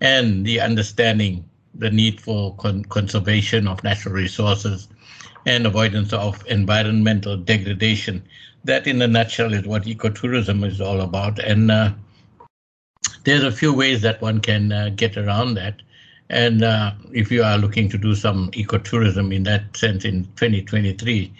and 0.00 0.44
the 0.44 0.60
understanding 0.60 1.48
the 1.74 1.90
need 1.90 2.20
for 2.20 2.54
con- 2.56 2.84
conservation 2.86 3.66
of 3.68 3.82
natural 3.84 4.14
resources 4.14 4.88
and 5.46 5.66
avoidance 5.66 6.12
of 6.12 6.44
environmental 6.48 7.36
degradation 7.36 8.22
that, 8.64 8.86
in 8.86 9.02
a 9.02 9.06
nutshell, 9.06 9.52
is 9.52 9.66
what 9.66 9.84
ecotourism 9.84 10.64
is 10.64 10.80
all 10.80 11.00
about. 11.00 11.38
And 11.38 11.70
uh, 11.70 11.92
there's 13.24 13.44
a 13.44 13.52
few 13.52 13.72
ways 13.72 14.02
that 14.02 14.20
one 14.20 14.40
can 14.40 14.72
uh, 14.72 14.90
get 14.94 15.16
around 15.16 15.54
that. 15.54 15.82
And 16.30 16.64
uh, 16.64 16.92
if 17.12 17.30
you 17.30 17.42
are 17.42 17.58
looking 17.58 17.88
to 17.90 17.98
do 17.98 18.14
some 18.14 18.50
ecotourism 18.52 19.34
in 19.34 19.42
that 19.44 19.76
sense 19.76 20.04
in 20.04 20.24
2023, 20.36 21.32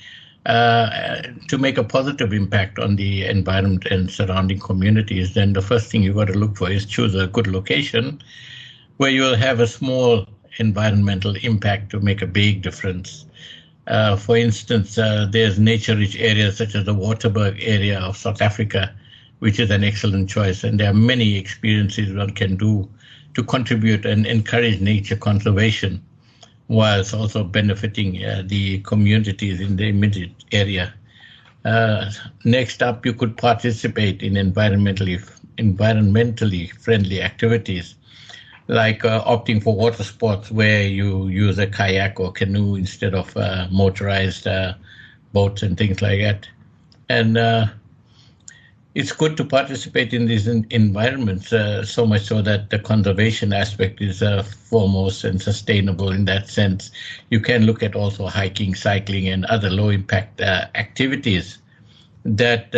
uh, 0.44 1.22
to 1.48 1.56
make 1.56 1.78
a 1.78 1.84
positive 1.84 2.32
impact 2.32 2.78
on 2.78 2.96
the 2.96 3.24
environment 3.24 3.86
and 3.86 4.10
surrounding 4.10 4.58
communities, 4.58 5.34
then 5.34 5.52
the 5.52 5.62
first 5.62 5.90
thing 5.90 6.02
you've 6.02 6.16
got 6.16 6.26
to 6.26 6.34
look 6.34 6.56
for 6.56 6.70
is 6.70 6.84
choose 6.84 7.14
a 7.14 7.28
good 7.28 7.46
location 7.46 8.20
where 8.96 9.10
you 9.10 9.22
will 9.22 9.36
have 9.36 9.60
a 9.60 9.66
small 9.66 10.26
environmental 10.58 11.36
impact 11.36 11.90
to 11.90 12.00
make 12.00 12.22
a 12.22 12.26
big 12.26 12.62
difference. 12.62 13.24
Uh, 13.86 14.16
for 14.16 14.36
instance, 14.36 14.96
uh, 14.96 15.26
there's 15.30 15.58
nature-rich 15.58 16.16
areas 16.16 16.56
such 16.56 16.74
as 16.74 16.84
the 16.84 16.94
Waterberg 16.94 17.58
area 17.60 17.98
of 17.98 18.16
South 18.16 18.40
Africa, 18.40 18.94
which 19.40 19.58
is 19.58 19.70
an 19.70 19.82
excellent 19.82 20.30
choice. 20.30 20.62
And 20.62 20.78
there 20.78 20.90
are 20.90 20.94
many 20.94 21.36
experiences 21.36 22.14
one 22.14 22.30
can 22.30 22.56
do 22.56 22.88
to 23.34 23.42
contribute 23.42 24.06
and 24.06 24.26
encourage 24.26 24.80
nature 24.80 25.16
conservation, 25.16 26.00
whilst 26.68 27.12
also 27.12 27.42
benefiting 27.42 28.24
uh, 28.24 28.42
the 28.46 28.78
communities 28.80 29.60
in 29.60 29.76
the 29.76 29.88
immediate 29.88 30.44
area. 30.52 30.94
Uh, 31.64 32.10
next 32.44 32.82
up, 32.82 33.04
you 33.04 33.12
could 33.12 33.36
participate 33.36 34.22
in 34.22 34.34
environmentally 34.34 35.22
environmentally 35.58 36.70
friendly 36.78 37.20
activities 37.20 37.94
like 38.72 39.06
uh, 39.06 39.24
opting 39.24 39.62
for 39.62 39.76
water 39.76 40.04
sports 40.04 40.52
where 40.52 40.88
you 40.88 41.28
use 41.28 41.58
a 41.60 41.68
kayak 41.68 42.20
or 42.20 42.32
canoe 42.32 42.76
instead 42.76 43.14
of 43.14 43.36
uh, 43.36 43.68
motorized 43.72 44.48
uh, 44.48 44.74
boats 45.32 45.62
and 45.62 45.78
things 45.78 46.02
like 46.02 46.20
that. 46.20 46.50
And 47.10 47.38
uh, 47.38 47.68
it's 48.94 49.12
good 49.12 49.36
to 49.38 49.44
participate 49.44 50.14
in 50.14 50.26
these 50.26 50.48
in- 50.48 50.66
environments 50.70 51.52
uh, 51.52 51.84
so 51.84 52.06
much 52.06 52.22
so 52.22 52.42
that 52.42 52.70
the 52.70 52.78
conservation 52.78 53.52
aspect 53.52 54.00
is 54.02 54.22
uh, 54.22 54.42
foremost 54.42 55.24
and 55.24 55.42
sustainable 55.42 56.10
in 56.10 56.26
that 56.26 56.48
sense. 56.48 56.90
You 57.30 57.40
can 57.40 57.66
look 57.66 57.82
at 57.82 57.94
also 57.96 58.26
hiking, 58.28 58.74
cycling, 58.74 59.28
and 59.28 59.44
other 59.46 59.70
low 59.70 59.90
impact 59.90 60.40
activities 60.42 61.58
that 62.24 62.74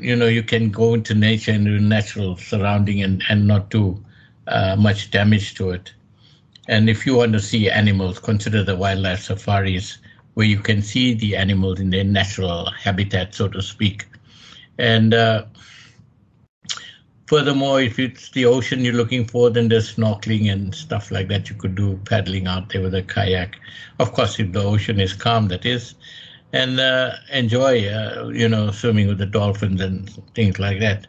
you 0.00 0.16
know 0.16 0.26
you 0.26 0.42
can 0.42 0.70
go 0.70 0.94
into 0.94 1.14
nature 1.14 1.52
and 1.52 1.88
natural 1.88 2.36
surrounding 2.36 3.02
and, 3.02 3.22
and 3.28 3.46
not 3.46 3.70
do 3.70 4.02
uh, 4.50 4.76
much 4.76 5.10
damage 5.10 5.54
to 5.54 5.70
it. 5.70 5.92
And 6.68 6.90
if 6.90 7.06
you 7.06 7.16
want 7.16 7.32
to 7.32 7.40
see 7.40 7.70
animals, 7.70 8.18
consider 8.18 8.62
the 8.62 8.76
wildlife 8.76 9.22
safaris 9.22 9.98
where 10.34 10.46
you 10.46 10.58
can 10.58 10.82
see 10.82 11.14
the 11.14 11.36
animals 11.36 11.80
in 11.80 11.90
their 11.90 12.04
natural 12.04 12.70
habitat, 12.70 13.34
so 13.34 13.48
to 13.48 13.62
speak. 13.62 14.06
And 14.78 15.12
uh, 15.12 15.44
furthermore, 17.26 17.80
if 17.80 17.98
it's 17.98 18.30
the 18.30 18.44
ocean 18.44 18.84
you're 18.84 18.94
looking 18.94 19.26
for, 19.26 19.50
then 19.50 19.68
there's 19.68 19.94
snorkeling 19.96 20.50
and 20.50 20.74
stuff 20.74 21.10
like 21.10 21.28
that 21.28 21.50
you 21.50 21.56
could 21.56 21.74
do, 21.74 21.98
paddling 22.04 22.46
out 22.46 22.68
there 22.70 22.82
with 22.82 22.94
a 22.94 23.02
kayak. 23.02 23.56
Of 23.98 24.12
course, 24.12 24.38
if 24.38 24.52
the 24.52 24.62
ocean 24.62 25.00
is 25.00 25.12
calm, 25.12 25.48
that 25.48 25.66
is, 25.66 25.94
and 26.52 26.80
uh, 26.80 27.12
enjoy, 27.32 27.88
uh, 27.88 28.30
you 28.32 28.48
know, 28.48 28.70
swimming 28.70 29.08
with 29.08 29.18
the 29.18 29.26
dolphins 29.26 29.80
and 29.80 30.08
things 30.34 30.58
like 30.58 30.80
that. 30.80 31.06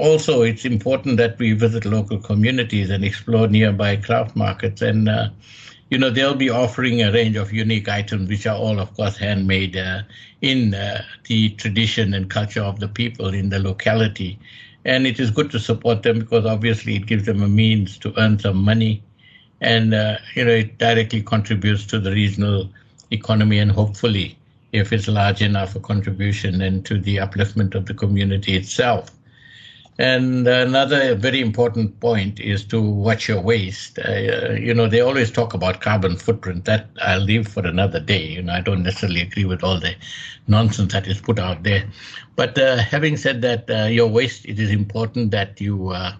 Also, 0.00 0.40
it's 0.40 0.64
important 0.64 1.18
that 1.18 1.38
we 1.38 1.52
visit 1.52 1.84
local 1.84 2.16
communities 2.16 2.88
and 2.88 3.04
explore 3.04 3.46
nearby 3.48 3.96
craft 3.96 4.34
markets. 4.34 4.80
And, 4.80 5.10
uh, 5.10 5.28
you 5.90 5.98
know, 5.98 6.08
they'll 6.08 6.34
be 6.34 6.48
offering 6.48 7.02
a 7.02 7.12
range 7.12 7.36
of 7.36 7.52
unique 7.52 7.86
items, 7.86 8.30
which 8.30 8.46
are 8.46 8.56
all, 8.56 8.80
of 8.80 8.94
course, 8.94 9.18
handmade 9.18 9.76
uh, 9.76 10.00
in 10.40 10.72
uh, 10.72 11.02
the 11.28 11.50
tradition 11.50 12.14
and 12.14 12.30
culture 12.30 12.62
of 12.62 12.80
the 12.80 12.88
people 12.88 13.34
in 13.34 13.50
the 13.50 13.58
locality. 13.58 14.38
And 14.86 15.06
it 15.06 15.20
is 15.20 15.30
good 15.30 15.50
to 15.50 15.58
support 15.58 16.02
them 16.02 16.20
because 16.20 16.46
obviously 16.46 16.96
it 16.96 17.04
gives 17.04 17.26
them 17.26 17.42
a 17.42 17.48
means 17.48 17.98
to 17.98 18.18
earn 18.18 18.38
some 18.38 18.56
money. 18.56 19.02
And, 19.60 19.92
uh, 19.92 20.16
you 20.34 20.46
know, 20.46 20.52
it 20.52 20.78
directly 20.78 21.20
contributes 21.20 21.84
to 21.88 21.98
the 21.98 22.12
regional 22.12 22.70
economy 23.10 23.58
and 23.58 23.70
hopefully, 23.70 24.38
if 24.72 24.94
it's 24.94 25.08
large 25.08 25.42
enough, 25.42 25.76
a 25.76 25.80
contribution 25.80 26.62
and 26.62 26.86
to 26.86 26.98
the 26.98 27.16
upliftment 27.16 27.74
of 27.74 27.84
the 27.84 27.92
community 27.92 28.56
itself. 28.56 29.10
And 30.00 30.48
another 30.48 31.14
very 31.14 31.40
important 31.40 32.00
point 32.00 32.40
is 32.40 32.64
to 32.66 32.80
watch 32.80 33.28
your 33.28 33.42
waste. 33.42 33.98
Uh, 33.98 34.52
you 34.58 34.72
know, 34.74 34.88
they 34.88 35.00
always 35.00 35.30
talk 35.30 35.52
about 35.52 35.82
carbon 35.82 36.16
footprint. 36.16 36.64
That 36.64 36.88
I'll 37.02 37.20
leave 37.20 37.46
for 37.46 37.66
another 37.66 38.00
day. 38.00 38.26
You 38.26 38.42
know, 38.42 38.54
I 38.54 38.62
don't 38.62 38.82
necessarily 38.82 39.20
agree 39.20 39.44
with 39.44 39.62
all 39.62 39.78
the 39.78 39.94
nonsense 40.48 40.92
that 40.94 41.06
is 41.06 41.20
put 41.20 41.38
out 41.38 41.64
there. 41.64 41.84
But 42.36 42.58
uh, 42.58 42.78
having 42.78 43.18
said 43.18 43.42
that, 43.42 43.70
uh, 43.70 43.84
your 43.88 44.08
waste, 44.08 44.46
it 44.46 44.58
is 44.58 44.70
important 44.70 45.32
that 45.32 45.60
you 45.60 45.90
uh, 45.90 46.16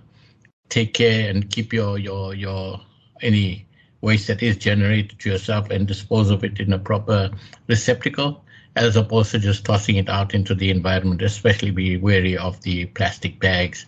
take 0.68 0.92
care 0.94 1.30
and 1.30 1.50
keep 1.50 1.72
your 1.72 1.98
your 1.98 2.34
your 2.34 2.80
any 3.22 3.66
waste 4.02 4.26
that 4.28 4.42
is 4.42 4.56
generated 4.58 5.18
to 5.20 5.30
yourself 5.30 5.70
and 5.70 5.86
dispose 5.86 6.30
of 6.30 6.44
it 6.44 6.60
in 6.60 6.72
a 6.72 6.78
proper 6.78 7.30
receptacle 7.66 8.44
as 8.76 8.96
opposed 8.96 9.30
to 9.32 9.38
just 9.38 9.64
tossing 9.64 9.96
it 9.96 10.08
out 10.08 10.34
into 10.34 10.54
the 10.54 10.70
environment, 10.70 11.22
especially 11.22 11.70
be 11.70 11.96
wary 11.96 12.36
of 12.36 12.60
the 12.62 12.86
plastic 12.86 13.40
bags, 13.40 13.86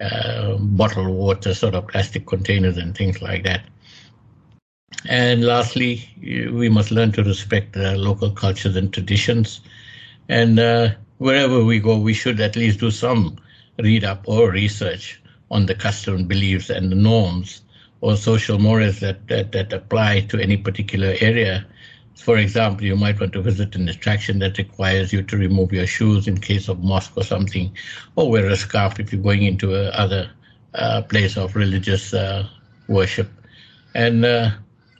uh, 0.00 0.56
bottled 0.58 1.08
water, 1.08 1.54
sort 1.54 1.74
of 1.74 1.88
plastic 1.88 2.26
containers, 2.26 2.76
and 2.76 2.96
things 2.96 3.22
like 3.22 3.44
that. 3.44 3.62
And 5.06 5.44
lastly, 5.44 6.08
we 6.20 6.68
must 6.68 6.90
learn 6.90 7.12
to 7.12 7.22
respect 7.22 7.72
the 7.72 7.96
local 7.96 8.30
cultures 8.30 8.76
and 8.76 8.92
traditions. 8.92 9.60
And 10.28 10.58
uh, 10.58 10.90
wherever 11.18 11.64
we 11.64 11.78
go, 11.78 11.98
we 11.98 12.14
should 12.14 12.40
at 12.40 12.56
least 12.56 12.80
do 12.80 12.90
some 12.90 13.38
read 13.78 14.04
up 14.04 14.24
or 14.26 14.50
research 14.50 15.20
on 15.50 15.66
the 15.66 15.74
custom 15.74 16.26
beliefs 16.26 16.68
and 16.68 16.90
the 16.90 16.96
norms 16.96 17.62
or 18.00 18.16
social 18.16 18.58
mores 18.58 19.00
that, 19.00 19.26
that, 19.28 19.52
that 19.52 19.72
apply 19.72 20.20
to 20.20 20.38
any 20.38 20.56
particular 20.56 21.14
area 21.20 21.66
for 22.18 22.36
example, 22.36 22.84
you 22.84 22.96
might 22.96 23.18
want 23.20 23.32
to 23.32 23.42
visit 23.42 23.76
an 23.76 23.88
attraction 23.88 24.38
that 24.40 24.58
requires 24.58 25.12
you 25.12 25.22
to 25.22 25.36
remove 25.36 25.72
your 25.72 25.86
shoes 25.86 26.26
in 26.26 26.38
case 26.38 26.68
of 26.68 26.82
mosque 26.82 27.12
or 27.16 27.24
something, 27.24 27.74
or 28.16 28.30
wear 28.30 28.46
a 28.46 28.56
scarf 28.56 28.98
if 28.98 29.12
you're 29.12 29.22
going 29.22 29.42
into 29.42 29.74
a 29.74 29.88
other 29.90 30.30
uh, 30.74 31.02
place 31.02 31.36
of 31.36 31.54
religious 31.54 32.12
uh, 32.12 32.46
worship. 32.88 33.30
And 33.94 34.24
uh, 34.24 34.50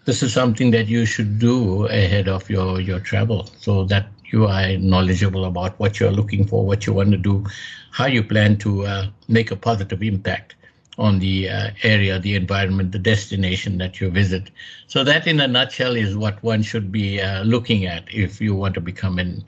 this 0.05 0.23
is 0.23 0.33
something 0.33 0.71
that 0.71 0.87
you 0.87 1.05
should 1.05 1.39
do 1.39 1.87
ahead 1.87 2.29
of 2.29 2.49
your, 2.49 2.81
your 2.81 3.01
travel 3.01 3.51
so 3.59 3.85
that 3.85 4.09
you 4.33 4.47
are 4.47 4.77
knowledgeable 4.77 5.45
about 5.45 5.79
what 5.79 5.99
you're 5.99 6.13
looking 6.13 6.47
for, 6.47 6.65
what 6.65 6.87
you 6.87 6.93
want 6.93 7.11
to 7.11 7.17
do, 7.17 7.45
how 7.91 8.07
you 8.07 8.23
plan 8.23 8.57
to 8.59 8.87
uh, 8.87 9.07
make 9.27 9.51
a 9.51 9.57
positive 9.57 10.03
impact 10.03 10.55
on 10.99 11.21
the 11.21 11.49
uh, 11.49 11.71
area, 11.85 12.19
the 12.19 12.35
environment, 12.35 12.93
the 12.93 12.99
destination 12.99 13.79
that 13.79 14.01
you 14.01 14.11
visit. 14.11 14.51
So 14.89 15.05
that, 15.05 15.27
in 15.27 15.41
a 15.41 15.47
nutshell, 15.47 15.95
is 15.95 16.17
what 16.17 16.43
one 16.43 16.63
should 16.63 16.91
be 16.91 17.21
uh, 17.21 17.45
looking 17.45 17.87
at 17.87 18.05
if 18.13 18.41
you 18.41 18.55
want 18.55 18.75
to 18.75 18.81
become 18.81 19.19
an 19.19 19.45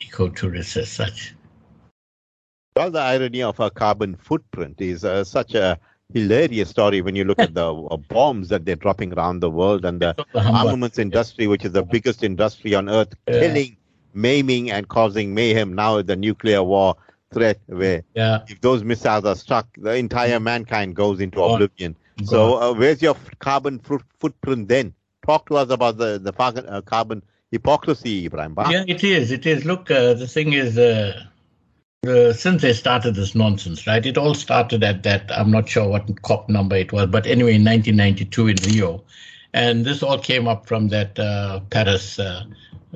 ecotourist 0.00 0.76
as 0.76 0.90
such. 0.90 1.34
Well, 2.76 2.90
the 2.90 3.00
irony 3.00 3.42
of 3.42 3.58
a 3.60 3.70
carbon 3.70 4.16
footprint 4.16 4.80
is 4.80 5.04
uh, 5.04 5.24
such 5.24 5.54
a 5.54 5.78
hilarious 6.12 6.70
story 6.70 7.00
when 7.00 7.14
you 7.14 7.24
look 7.24 7.38
at 7.38 7.54
the 7.54 7.74
uh, 7.90 7.96
bombs 7.96 8.48
that 8.48 8.64
they're 8.64 8.76
dropping 8.76 9.12
around 9.12 9.40
the 9.40 9.50
world 9.50 9.84
and 9.84 10.00
the 10.00 10.16
armaments 10.34 10.98
industry, 10.98 11.46
which 11.46 11.64
is 11.64 11.72
the 11.72 11.82
biggest 11.82 12.24
industry 12.24 12.74
on 12.74 12.88
earth, 12.88 13.14
killing, 13.26 13.76
maiming, 14.14 14.70
and 14.70 14.88
causing 14.88 15.32
mayhem. 15.32 15.74
Now 15.74 16.02
the 16.02 16.16
nuclear 16.16 16.62
war 16.62 16.96
threat 17.32 17.60
where 17.66 18.02
yeah. 18.14 18.44
if 18.48 18.60
those 18.60 18.84
missiles 18.84 19.24
are 19.24 19.36
struck, 19.36 19.66
the 19.76 19.94
entire 19.94 20.40
mankind 20.40 20.94
goes 20.94 21.20
into 21.20 21.36
God. 21.36 21.54
oblivion. 21.54 21.96
God. 22.18 22.28
So 22.28 22.54
uh, 22.60 22.74
where's 22.74 23.02
your 23.02 23.16
carbon 23.38 23.78
footprint 23.78 24.68
then? 24.68 24.94
Talk 25.26 25.46
to 25.48 25.56
us 25.56 25.70
about 25.70 25.98
the 25.98 26.18
the 26.18 26.32
uh, 26.42 26.80
carbon 26.82 27.22
hypocrisy, 27.50 28.28
Ebrahim. 28.28 28.54
Yeah, 28.70 28.84
it 28.86 29.04
is. 29.04 29.30
It 29.30 29.46
is. 29.46 29.64
Look, 29.64 29.90
uh, 29.90 30.14
the 30.14 30.26
thing 30.26 30.52
is, 30.54 30.78
uh, 30.78 31.24
uh, 32.06 32.32
since 32.32 32.62
they 32.62 32.72
started 32.72 33.14
this 33.14 33.34
nonsense, 33.34 33.86
right? 33.86 34.04
It 34.04 34.16
all 34.16 34.34
started 34.34 34.82
at 34.82 35.02
that. 35.02 35.30
I'm 35.30 35.50
not 35.50 35.68
sure 35.68 35.88
what 35.88 36.22
COP 36.22 36.48
number 36.48 36.76
it 36.76 36.92
was, 36.92 37.06
but 37.08 37.26
anyway, 37.26 37.54
in 37.56 37.64
1992 37.64 38.48
in 38.48 38.56
Rio, 38.68 39.04
and 39.52 39.84
this 39.84 40.02
all 40.02 40.18
came 40.18 40.48
up 40.48 40.66
from 40.66 40.88
that 40.88 41.18
uh, 41.18 41.60
Paris 41.70 42.18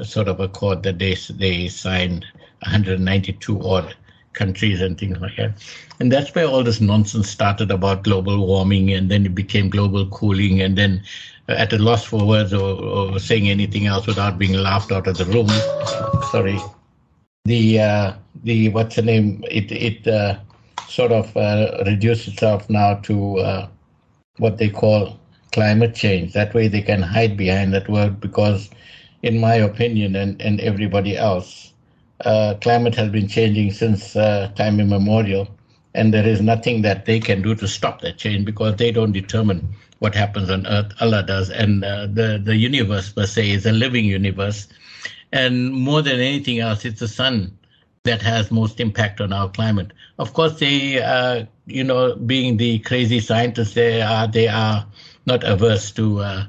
sort 0.02 0.26
of 0.28 0.40
accord 0.40 0.82
that 0.84 0.98
they 0.98 1.14
they 1.34 1.68
signed 1.68 2.24
192 2.60 3.60
odd 3.60 3.94
countries 4.34 4.80
and 4.80 4.98
things 4.98 5.18
like 5.18 5.36
that. 5.36 5.52
And 6.00 6.10
that's 6.10 6.34
where 6.34 6.46
all 6.46 6.64
this 6.64 6.80
nonsense 6.80 7.28
started 7.28 7.70
about 7.70 8.02
global 8.02 8.46
warming, 8.46 8.92
and 8.92 9.10
then 9.10 9.26
it 9.26 9.34
became 9.34 9.68
global 9.70 10.06
cooling, 10.06 10.60
and 10.60 10.76
then 10.76 11.02
uh, 11.48 11.52
at 11.52 11.72
a 11.72 11.78
loss 11.78 12.04
for 12.04 12.24
words 12.26 12.52
or, 12.52 12.82
or, 12.82 13.18
saying 13.18 13.48
anything 13.48 13.86
else 13.86 14.06
without 14.06 14.38
being 14.38 14.54
laughed 14.54 14.92
out 14.92 15.06
of 15.06 15.18
the 15.18 15.24
room. 15.26 15.48
Sorry, 16.30 16.58
the 17.44 17.80
uh, 17.80 18.12
the 18.44 18.68
what's 18.70 18.96
the 18.96 19.02
name? 19.02 19.44
It 19.50 19.70
it 19.70 20.06
uh, 20.06 20.38
sort 20.88 21.12
of 21.12 21.36
uh, 21.36 21.82
reduced 21.86 22.28
itself 22.28 22.68
now 22.68 22.94
to 23.02 23.38
uh, 23.38 23.68
what 24.38 24.58
they 24.58 24.68
call 24.68 25.18
climate 25.52 25.94
change. 25.94 26.32
That 26.32 26.54
way 26.54 26.68
they 26.68 26.82
can 26.82 27.02
hide 27.02 27.36
behind 27.36 27.74
that 27.74 27.88
word 27.88 28.20
because, 28.20 28.70
in 29.22 29.38
my 29.38 29.54
opinion, 29.54 30.16
and 30.16 30.40
and 30.40 30.60
everybody 30.60 31.16
else 31.16 31.71
uh, 32.24 32.54
climate 32.60 32.94
has 32.94 33.10
been 33.10 33.28
changing 33.28 33.70
since 33.72 34.16
uh, 34.16 34.48
time 34.56 34.80
immemorial, 34.80 35.48
and 35.94 36.12
there 36.12 36.26
is 36.26 36.40
nothing 36.40 36.82
that 36.82 37.04
they 37.06 37.20
can 37.20 37.42
do 37.42 37.54
to 37.54 37.68
stop 37.68 38.00
that 38.02 38.18
change 38.18 38.44
because 38.44 38.76
they 38.76 38.90
don't 38.90 39.12
determine 39.12 39.68
what 39.98 40.14
happens 40.14 40.50
on 40.50 40.66
Earth. 40.66 40.92
Allah 41.00 41.22
does, 41.22 41.50
and 41.50 41.84
uh, 41.84 42.06
the 42.06 42.40
the 42.42 42.56
universe 42.56 43.12
per 43.12 43.26
se 43.26 43.50
is 43.50 43.66
a 43.66 43.72
living 43.72 44.04
universe, 44.04 44.68
and 45.32 45.72
more 45.72 46.02
than 46.02 46.20
anything 46.20 46.58
else, 46.58 46.84
it's 46.84 47.00
the 47.00 47.08
sun 47.08 47.56
that 48.04 48.22
has 48.22 48.50
most 48.50 48.80
impact 48.80 49.20
on 49.20 49.32
our 49.32 49.48
climate. 49.48 49.92
Of 50.18 50.32
course, 50.34 50.58
they, 50.58 51.00
uh, 51.02 51.44
you 51.66 51.84
know, 51.84 52.16
being 52.16 52.56
the 52.56 52.78
crazy 52.80 53.20
scientists 53.20 53.74
they 53.74 54.02
are, 54.02 54.26
they 54.26 54.48
are 54.48 54.86
not 55.26 55.44
averse 55.44 55.90
to 55.92 56.20
uh, 56.20 56.44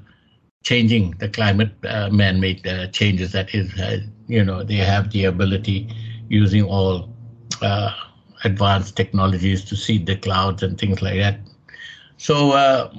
changing 0.63 1.11
the 1.19 1.29
climate, 1.29 1.71
uh, 1.85 2.09
man-made 2.09 2.65
uh, 2.67 2.87
changes. 2.87 3.31
That 3.33 3.53
is, 3.53 3.79
uh, 3.79 3.99
you 4.33 4.43
know, 4.43 4.63
they 4.63 4.77
have 4.77 5.11
the 5.11 5.25
ability 5.25 5.87
using 6.27 6.63
all 6.63 7.13
uh, 7.61 7.93
advanced 8.43 8.97
technologies 8.97 9.63
to 9.65 9.75
seed 9.75 10.07
the 10.07 10.15
clouds 10.15 10.63
and 10.63 10.79
things 10.79 11.03
like 11.03 11.17
that. 11.17 11.37
So 12.17 12.51
uh, 12.51 12.91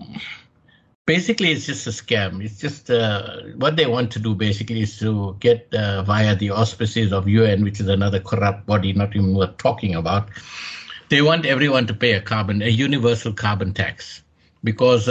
basically, 1.07 1.51
it's 1.51 1.67
just 1.67 1.89
a 1.89 1.91
scam. 1.91 2.45
It's 2.45 2.61
just 2.61 2.89
uh, 2.89 3.41
what 3.57 3.75
they 3.75 3.87
want 3.87 4.13
to 4.13 4.21
do. 4.21 4.35
Basically, 4.35 4.83
is 4.83 4.97
to 5.01 5.37
get 5.41 5.67
via 5.73 6.37
the 6.37 6.51
auspices 6.51 7.13
of 7.13 7.27
UN, 7.29 7.65
which 7.65 7.81
is 7.81 7.89
another 7.89 8.21
corrupt 8.21 8.65
body, 8.65 8.93
not 8.93 9.17
even 9.17 9.35
worth 9.35 9.57
talking 9.59 9.97
about. 9.97 10.29
They 11.09 11.21
want 11.21 11.47
everyone 11.47 11.87
to 11.89 11.95
pay 11.95 12.13
a 12.13 12.21
carbon, 12.21 12.63
a 12.63 12.69
universal 12.69 13.33
carbon 13.33 13.75
tax, 13.75 14.23
because 14.63 15.09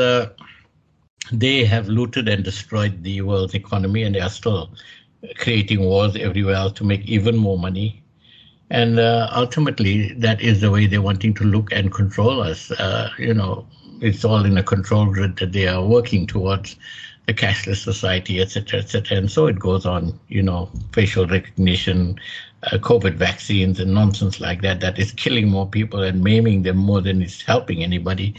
they 1.31 1.65
have 1.65 1.87
looted 1.87 2.29
and 2.29 2.43
destroyed 2.43 3.03
the 3.03 3.21
world's 3.21 3.55
economy 3.55 4.03
and 4.03 4.15
they 4.15 4.19
are 4.21 4.29
still 4.29 4.71
creating 5.37 5.81
wars 5.81 6.15
everywhere 6.15 6.55
else 6.55 6.73
to 6.73 6.83
make 6.83 7.05
even 7.05 7.37
more 7.37 7.57
money. 7.57 8.01
And 8.69 8.99
uh, 8.99 9.29
ultimately, 9.33 10.13
that 10.13 10.41
is 10.41 10.61
the 10.61 10.71
way 10.71 10.87
they're 10.87 11.01
wanting 11.01 11.33
to 11.35 11.43
look 11.43 11.71
and 11.71 11.93
control 11.93 12.41
us. 12.41 12.71
Uh, 12.71 13.09
you 13.19 13.33
know, 13.33 13.67
it's 14.01 14.25
all 14.25 14.45
in 14.45 14.57
a 14.57 14.63
control 14.63 15.05
grid 15.05 15.37
that 15.37 15.51
they 15.51 15.67
are 15.67 15.85
working 15.85 16.25
towards 16.27 16.75
the 17.27 17.33
cashless 17.33 17.77
society, 17.77 18.41
etc., 18.41 18.79
etc. 18.79 19.17
And 19.17 19.31
so 19.31 19.47
it 19.47 19.59
goes 19.59 19.85
on, 19.85 20.19
you 20.27 20.41
know, 20.41 20.69
facial 20.91 21.25
recognition, 21.25 22.19
uh, 22.63 22.77
COVID 22.77 23.13
vaccines, 23.13 23.79
and 23.79 23.93
nonsense 23.93 24.41
like 24.41 24.61
that, 24.61 24.81
that 24.81 24.99
is 24.99 25.11
killing 25.13 25.49
more 25.49 25.67
people 25.67 26.01
and 26.03 26.21
maiming 26.23 26.63
them 26.63 26.77
more 26.77 26.99
than 26.99 27.21
it's 27.21 27.41
helping 27.41 27.83
anybody. 27.83 28.35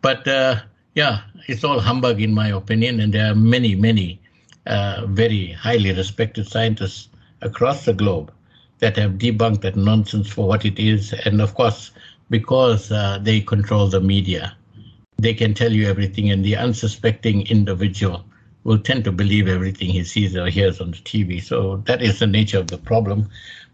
But 0.00 0.26
uh, 0.26 0.60
yeah, 0.94 1.22
it's 1.46 1.64
all 1.64 1.80
humbug 1.80 2.22
in 2.22 2.32
my 2.32 2.48
opinion, 2.48 3.00
and 3.00 3.12
there 3.12 3.32
are 3.32 3.34
many, 3.34 3.74
many 3.74 4.21
very 4.66 5.52
highly 5.52 5.92
respected 5.92 6.46
scientists 6.48 7.08
across 7.40 7.84
the 7.84 7.92
globe 7.92 8.32
that 8.78 8.96
have 8.96 9.12
debunked 9.12 9.60
that 9.62 9.76
nonsense 9.76 10.28
for 10.28 10.46
what 10.46 10.64
it 10.64 10.78
is. 10.78 11.12
And 11.24 11.40
of 11.40 11.54
course, 11.54 11.90
because 12.30 12.90
uh, 12.90 13.18
they 13.22 13.40
control 13.40 13.88
the 13.88 14.00
media, 14.00 14.56
they 15.18 15.34
can 15.34 15.54
tell 15.54 15.72
you 15.72 15.86
everything, 15.88 16.30
and 16.30 16.44
the 16.44 16.56
unsuspecting 16.56 17.46
individual 17.46 18.24
will 18.64 18.78
tend 18.78 19.04
to 19.04 19.12
believe 19.12 19.48
everything 19.48 19.90
he 19.90 20.04
sees 20.04 20.36
or 20.36 20.48
hears 20.48 20.80
on 20.80 20.90
the 20.92 20.98
TV. 20.98 21.42
So 21.42 21.78
that 21.86 22.02
is 22.02 22.18
the 22.18 22.26
nature 22.26 22.58
of 22.58 22.68
the 22.68 22.78
problem. 22.78 23.28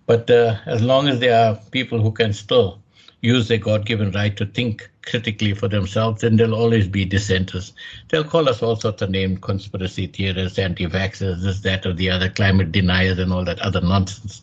But 0.07 0.31
uh, 0.31 0.57
as 0.67 0.83
long 0.83 1.09
as 1.09 1.21
there 1.21 1.39
are 1.39 1.57
people 1.71 2.01
who 2.01 2.11
can 2.13 2.33
still 2.33 2.81
use 3.21 3.49
their 3.49 3.59
God 3.59 3.85
given 3.85 4.13
right 4.13 4.37
to 4.37 4.47
think 4.47 4.89
critically 5.03 5.55
for 5.55 5.69
themselves, 5.69 6.21
then 6.21 6.37
there'll 6.37 6.55
always 6.55 6.87
be 6.87 7.05
dissenters. 7.05 7.73
They'll 8.09 8.25
call 8.25 8.49
us 8.49 8.63
all 8.63 8.77
sorts 8.77 9.03
of 9.03 9.11
names 9.11 9.39
conspiracy 9.41 10.07
theorists, 10.07 10.59
anti 10.59 10.87
vaxxers, 10.87 11.43
this, 11.43 11.61
that, 11.61 11.87
or 11.87 11.95
the 11.95 12.11
other, 12.11 12.29
climate 12.29 12.73
deniers, 12.73 13.19
and 13.19 13.33
all 13.33 13.45
that 13.45 13.61
other 13.61 13.81
nonsense. 13.81 14.43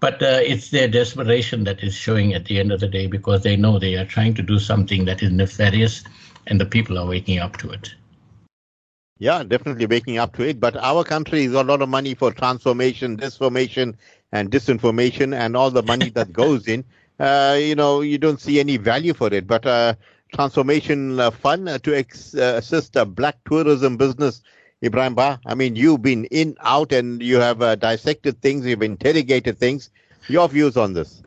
But 0.00 0.22
uh, 0.22 0.40
it's 0.42 0.70
their 0.70 0.88
desperation 0.88 1.64
that 1.64 1.82
is 1.82 1.94
showing 1.94 2.34
at 2.34 2.46
the 2.46 2.58
end 2.58 2.72
of 2.72 2.80
the 2.80 2.88
day 2.88 3.06
because 3.06 3.42
they 3.42 3.56
know 3.56 3.78
they 3.78 3.96
are 3.96 4.04
trying 4.04 4.34
to 4.34 4.42
do 4.42 4.58
something 4.58 5.04
that 5.04 5.22
is 5.22 5.30
nefarious 5.30 6.02
and 6.46 6.60
the 6.60 6.66
people 6.66 6.98
are 6.98 7.06
waking 7.06 7.38
up 7.38 7.56
to 7.58 7.70
it. 7.70 7.94
Yeah, 9.18 9.44
definitely 9.44 9.86
waking 9.86 10.18
up 10.18 10.34
to 10.36 10.48
it. 10.48 10.58
But 10.58 10.76
our 10.76 11.04
country 11.04 11.44
is 11.44 11.54
a 11.54 11.62
lot 11.62 11.82
of 11.82 11.88
money 11.88 12.14
for 12.14 12.32
transformation, 12.32 13.14
disformation, 13.14 13.96
and 14.32 14.50
disinformation, 14.50 15.32
and 15.32 15.56
all 15.56 15.70
the 15.70 15.84
money 15.84 16.10
that 16.10 16.32
goes 16.42 16.66
in. 16.66 16.84
Uh, 17.22 17.54
you 17.54 17.76
know, 17.76 18.00
you 18.00 18.18
don't 18.18 18.40
see 18.40 18.58
any 18.58 18.76
value 18.76 19.14
for 19.14 19.32
it. 19.32 19.46
But 19.46 19.64
uh, 19.64 19.94
transformation 20.34 21.20
uh, 21.20 21.30
fund 21.30 21.68
to 21.84 21.94
ex- 21.96 22.34
uh, 22.34 22.54
assist 22.56 22.96
a 22.96 23.04
black 23.06 23.36
tourism 23.48 23.96
business, 23.96 24.42
Ebrahim 24.82 25.14
Ba. 25.14 25.40
I 25.46 25.54
mean, 25.54 25.76
you've 25.76 26.02
been 26.02 26.24
in, 26.26 26.56
out, 26.60 26.92
and 26.92 27.22
you 27.22 27.36
have 27.36 27.62
uh, 27.62 27.76
dissected 27.76 28.42
things, 28.42 28.66
you've 28.66 28.82
interrogated 28.82 29.58
things. 29.58 29.90
Your 30.28 30.48
views 30.48 30.76
on 30.76 30.94
this? 30.94 31.22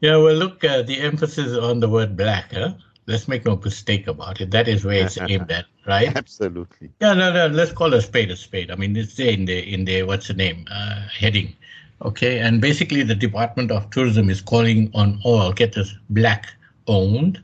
Yeah, 0.00 0.16
well, 0.16 0.34
look, 0.34 0.60
the 0.60 0.98
emphasis 1.00 1.58
on 1.58 1.80
the 1.80 1.88
word 1.88 2.16
black, 2.16 2.52
huh? 2.52 2.74
let's 3.06 3.28
make 3.28 3.44
no 3.44 3.56
mistake 3.56 4.06
about 4.06 4.40
it. 4.40 4.50
That 4.50 4.68
is 4.68 4.84
where 4.84 5.04
it's 5.04 5.18
aimed 5.28 5.50
at, 5.50 5.66
right? 5.86 6.14
Absolutely. 6.14 6.90
Yeah, 7.00 7.14
no, 7.14 7.32
no. 7.32 7.46
Let's 7.48 7.72
call 7.72 7.94
a 7.94 8.00
spade 8.00 8.30
a 8.30 8.36
spade. 8.36 8.70
I 8.70 8.76
mean, 8.76 8.96
it's 8.96 9.14
there 9.14 9.32
in 9.32 9.44
the 9.44 9.58
in 9.74 9.84
the 9.84 10.02
what's 10.04 10.28
the 10.28 10.34
name 10.34 10.66
uh, 10.70 11.06
heading, 11.08 11.54
okay? 12.02 12.38
And 12.38 12.60
basically, 12.60 13.02
the 13.02 13.14
Department 13.14 13.70
of 13.70 13.90
Tourism 13.90 14.30
is 14.30 14.40
calling 14.40 14.90
on 14.94 15.20
all 15.24 15.52
get 15.52 15.72
this 15.72 15.94
black 16.10 16.48
owned 16.86 17.42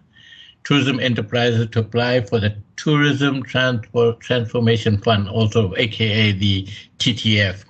tourism 0.64 1.00
enterprises 1.00 1.66
to 1.70 1.80
apply 1.80 2.20
for 2.20 2.38
the 2.38 2.54
Tourism 2.76 3.42
Transport 3.42 4.20
Transformation 4.20 4.98
Fund, 4.98 5.28
also 5.28 5.74
AKA 5.76 6.32
the 6.32 6.66
TTF, 6.98 7.64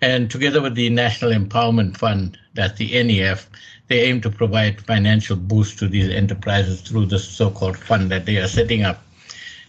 and 0.00 0.30
together 0.30 0.60
with 0.60 0.74
the 0.74 0.90
National 0.90 1.30
Empowerment 1.30 1.96
Fund, 1.96 2.36
that's 2.54 2.76
the 2.78 3.02
NEF 3.02 3.48
they 3.88 4.00
aim 4.00 4.20
to 4.22 4.30
provide 4.30 4.80
financial 4.80 5.36
boost 5.36 5.78
to 5.78 5.88
these 5.88 6.08
enterprises 6.08 6.80
through 6.80 7.06
the 7.06 7.18
so-called 7.18 7.76
fund 7.76 8.10
that 8.10 8.24
they 8.26 8.38
are 8.38 8.48
setting 8.48 8.82
up. 8.82 9.02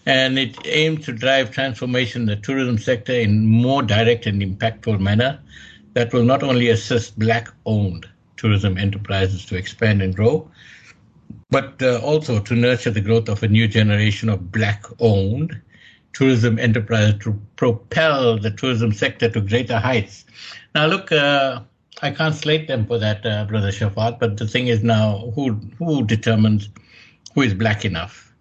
And 0.06 0.40
it 0.40 0.56
aims 0.66 1.06
to 1.06 1.12
drive 1.12 1.52
transformation 1.52 2.22
in 2.22 2.28
the 2.28 2.36
tourism 2.36 2.78
sector 2.78 3.14
in 3.14 3.46
more 3.46 3.82
direct 3.82 4.26
and 4.26 4.42
impactful 4.42 5.00
manner 5.00 5.40
that 5.96 6.14
will 6.14 6.24
not 6.24 6.44
only 6.44 6.70
assist 6.70 7.18
black-owned 7.18 8.08
tourism 8.38 8.78
enterprises 8.78 9.46
to 9.46 9.56
expand 9.56 10.02
and 10.02 10.16
grow, 10.16 10.50
but 11.50 11.82
uh, 11.82 12.00
also 12.04 12.40
to 12.40 12.54
nurture 12.54 12.92
the 12.92 13.02
growth 13.02 13.30
of 13.30 13.42
a 13.42 13.48
new 13.48 13.68
generation 13.68 14.30
of 14.30 14.52
black-owned 14.52 15.60
tourism 16.14 16.60
enterprises 16.60 17.16
to 17.22 17.34
propel 17.56 18.38
the 18.38 18.52
tourism 18.52 18.92
sector 18.92 19.30
to 19.30 19.42
greater 19.42 19.80
heights. 19.80 20.26
Now, 20.74 20.88
look, 20.88 21.12
uh, 21.12 21.62
I 22.02 22.12
can't 22.12 22.36
slate 22.36 22.68
them 22.68 22.86
for 22.86 22.98
that, 23.00 23.26
uh, 23.26 23.46
Brother 23.46 23.70
Shaafat. 23.72 24.20
But 24.20 24.38
the 24.38 24.48
thing 24.48 24.68
is 24.68 24.84
now, 24.84 25.32
who 25.34 25.54
who 25.78 26.06
determines 26.06 26.70
who 27.34 27.42
is 27.42 27.54
black 27.54 27.86
enough, 27.86 28.34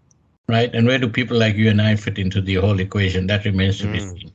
right? 0.48 0.74
And 0.74 0.86
where 0.86 0.98
do 0.98 1.08
people 1.08 1.38
like 1.38 1.56
you 1.56 1.70
and 1.70 1.80
I 1.80 1.96
fit 1.96 2.18
into 2.18 2.40
the 2.40 2.56
whole 2.56 2.78
equation? 2.80 3.26
That 3.26 3.44
remains 3.44 3.78
to 3.78 3.86
mm. 3.86 3.92
be 3.92 4.00
seen. 4.00 4.32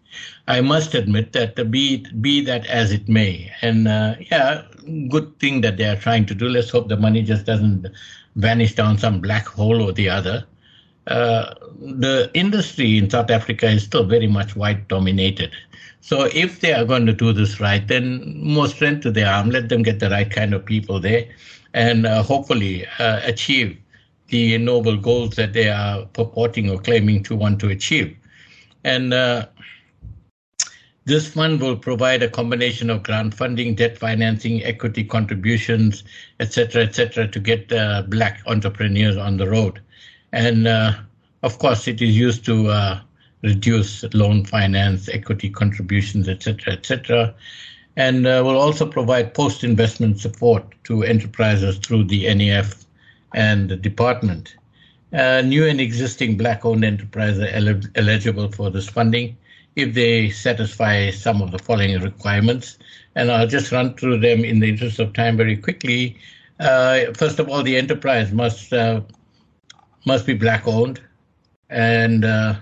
I 0.48 0.62
must 0.62 0.96
admit 0.96 1.34
that 1.34 1.60
uh, 1.60 1.64
be 1.64 2.06
be 2.20 2.42
that 2.42 2.66
as 2.66 2.92
it 2.92 3.08
may, 3.08 3.52
and 3.62 3.88
uh, 3.88 4.16
yeah, 4.32 4.64
good 5.10 5.40
thing 5.40 5.62
that 5.62 5.78
they 5.78 5.86
are 5.86 5.96
trying 5.96 6.26
to 6.26 6.36
do. 6.36 6.50
Let's 6.50 6.70
hope 6.70 6.90
the 6.90 6.98
money 6.98 7.22
just 7.22 7.46
doesn't 7.46 7.88
vanish 8.36 8.74
down 8.76 8.98
some 8.98 9.20
black 9.20 9.48
hole 9.48 9.82
or 9.82 9.92
the 9.92 10.10
other. 10.10 10.46
Uh, 11.08 11.54
the 11.80 12.30
industry 12.34 12.98
in 12.98 13.10
South 13.10 13.30
Africa 13.30 13.68
is 13.68 13.84
still 13.84 14.04
very 14.04 14.28
much 14.28 14.56
white 14.56 14.88
dominated. 14.88 15.52
So 16.02 16.26
if 16.34 16.62
they 16.62 16.74
are 16.74 16.86
going 16.86 17.06
to 17.06 17.14
do 17.14 17.34
this 17.34 17.60
right, 17.60 17.88
then 17.88 18.40
more 18.44 18.68
strength 18.68 19.02
to 19.04 19.12
their 19.12 19.28
arm. 19.28 19.50
Let 19.50 19.70
them 19.70 19.84
get 19.84 20.00
the 20.00 20.10
right 20.10 20.30
kind 20.30 20.54
of 20.54 20.66
people 20.66 21.00
there, 21.00 21.26
and 21.74 22.08
uh, 22.08 22.24
hopefully 22.24 22.88
uh, 22.98 23.22
achieve 23.24 23.78
the 24.30 24.58
noble 24.58 24.98
goals 24.98 25.36
that 25.36 25.54
they 25.54 25.70
are 25.70 26.06
purporting 26.08 26.70
or 26.70 26.80
claiming 26.80 27.24
to 27.24 27.36
want 27.36 27.60
to 27.60 27.70
achieve. 27.70 28.16
And 28.84 29.14
uh, 29.14 29.48
this 31.06 31.28
fund 31.28 31.60
will 31.60 31.76
provide 31.76 32.22
a 32.22 32.30
combination 32.30 32.90
of 32.90 33.04
grant 33.04 33.34
funding, 33.34 33.76
debt 33.76 33.98
financing, 33.98 34.64
equity 34.64 35.04
contributions, 35.04 36.04
etc., 36.40 36.84
etc., 36.84 37.28
to 37.28 37.40
get 37.40 37.72
uh, 37.72 38.04
black 38.04 38.42
entrepreneurs 38.46 39.18
on 39.18 39.38
the 39.38 39.50
road. 39.50 39.82
And 40.32 40.68
uh, 40.68 40.94
of 41.42 41.58
course, 41.60 41.88
it 41.88 42.02
is 42.02 42.16
used 42.16 42.46
to 42.46 42.68
uh, 42.68 43.02
reduce 43.42 44.04
loan 44.14 44.46
finance, 44.46 45.10
equity 45.10 45.50
contributions, 45.50 46.30
etc., 46.30 46.74
etc., 46.74 47.34
and 47.96 48.28
uh, 48.28 48.42
will 48.46 48.58
also 48.58 48.86
provide 48.86 49.34
post-investment 49.34 50.20
support 50.20 50.64
to 50.84 51.04
enterprises 51.04 51.78
through 51.80 52.04
the 52.06 52.34
NEF 52.34 52.86
and 53.34 53.70
the 53.70 53.76
department. 53.76 54.56
Uh, 55.12 55.42
new 55.42 55.66
and 55.66 55.82
existing 55.82 56.38
black-owned 56.38 56.84
enterprises 56.84 57.42
are 57.42 57.56
el- 57.56 57.82
eligible 57.96 58.52
for 58.52 58.70
this 58.70 58.88
funding 58.88 59.36
if 59.76 59.94
they 59.94 60.30
satisfy 60.30 61.10
some 61.10 61.42
of 61.42 61.52
the 61.52 61.60
following 61.60 62.00
requirements. 62.02 62.78
And 63.16 63.32
I'll 63.32 63.48
just 63.48 63.72
run 63.72 63.96
through 63.96 64.20
them 64.20 64.44
in 64.44 64.60
the 64.60 64.70
interest 64.70 65.00
of 65.00 65.14
time 65.14 65.38
very 65.38 65.58
quickly. 65.58 66.18
Uh, 66.60 67.14
first 67.16 67.40
of 67.40 67.50
all, 67.50 67.64
the 67.64 67.78
enterprise 67.78 68.32
must 68.32 68.74
uh, 68.74 69.02
must 70.06 70.26
be 70.26 70.34
black-owned, 70.34 71.02
and 71.70 72.26
uh, 72.26 72.56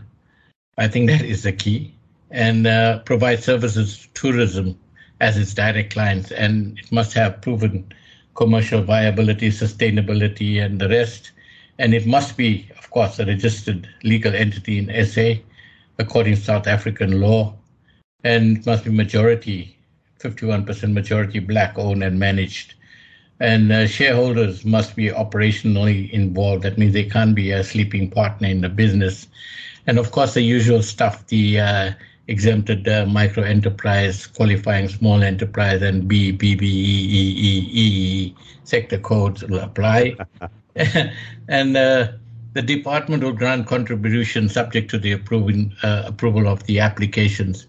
I 0.78 0.88
think 0.88 1.10
that 1.10 1.22
is 1.22 1.44
the 1.44 1.52
key. 1.52 1.94
And 2.30 2.68
uh, 2.68 3.00
provide 3.00 3.42
services 3.42 4.08
tourism 4.14 4.78
as 5.22 5.38
its 5.38 5.54
direct 5.54 5.94
clients. 5.94 6.32
And 6.32 6.78
it 6.78 6.92
must 6.92 7.14
have 7.14 7.42
proven 7.42 7.92
commercial 8.38 8.84
viability, 8.84 9.50
sustainability, 9.50 10.64
and 10.64 10.80
the 10.80 10.90
rest. 10.90 11.34
And 11.80 11.94
it 11.94 12.08
must 12.08 12.38
be, 12.38 12.70
of 12.78 12.90
course, 12.92 13.20
a 13.20 13.26
registered 13.26 13.90
legal 14.04 14.34
entity 14.34 14.80
in 14.80 15.06
SA 15.06 15.34
according 16.00 16.36
to 16.36 16.42
South 16.42 16.68
African 16.68 17.20
law. 17.20 17.56
And 18.24 18.58
it 18.60 18.66
must 18.66 18.86
be 18.86 18.92
majority, 18.92 19.78
51% 20.22 20.94
majority 20.94 21.40
black 21.40 21.78
owned 21.78 22.04
and 22.04 22.20
managed. 22.20 22.76
And 23.40 23.72
uh, 23.72 23.88
shareholders 23.88 24.66
must 24.66 24.96
be 24.96 25.10
operationally 25.10 26.10
involved. 26.12 26.64
That 26.64 26.78
means 26.78 26.94
they 26.94 27.04
can't 27.04 27.36
be 27.36 27.52
a 27.52 27.64
sleeping 27.64 28.10
partner 28.10 28.48
in 28.48 28.62
the 28.62 28.70
business 28.70 29.28
and 29.88 29.98
of 29.98 30.12
course 30.12 30.34
the 30.34 30.42
usual 30.42 30.84
stuff, 30.84 31.26
the 31.28 31.60
uh, 31.60 31.92
exempted 32.28 32.88
uh, 32.88 33.06
micro 33.06 33.44
enterprise, 33.44 34.28
qualifying 34.28 34.90
small 34.90 35.24
enterprise, 35.24 35.82
and 35.82 36.08
B, 36.08 36.32
B, 36.32 36.56
B, 36.56 36.66
E, 36.66 36.70
E, 36.70 37.36
E, 37.38 37.72
E 37.74 38.36
sector 38.64 38.98
codes 38.98 39.44
will 39.44 39.60
apply. 39.60 40.16
and 41.48 41.78
uh, 41.78 42.12
the 42.54 42.62
department 42.62 43.24
will 43.24 43.34
grant 43.34 43.68
contribution 43.68 44.50
subject 44.50 44.90
to 44.92 44.98
the 44.98 45.14
approving, 45.14 45.74
uh, 45.84 46.04
approval 46.06 46.48
of 46.48 46.64
the 46.64 46.80
applications 46.80 47.68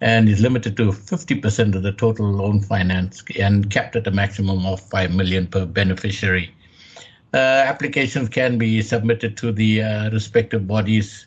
and 0.00 0.28
is 0.28 0.40
limited 0.40 0.76
to 0.76 0.88
50% 0.90 1.74
of 1.74 1.82
the 1.82 1.92
total 1.92 2.30
loan 2.30 2.60
finance 2.60 3.22
and 3.38 3.70
capped 3.70 3.96
at 3.96 4.06
a 4.06 4.10
maximum 4.10 4.66
of 4.66 4.80
5 4.80 5.14
million 5.14 5.46
per 5.46 5.64
beneficiary. 5.64 6.54
Uh, 7.32 7.64
applications 7.66 8.28
can 8.28 8.58
be 8.58 8.82
submitted 8.82 9.36
to 9.36 9.50
the 9.50 9.82
uh, 9.82 10.10
respective 10.10 10.66
bodies 10.66 11.26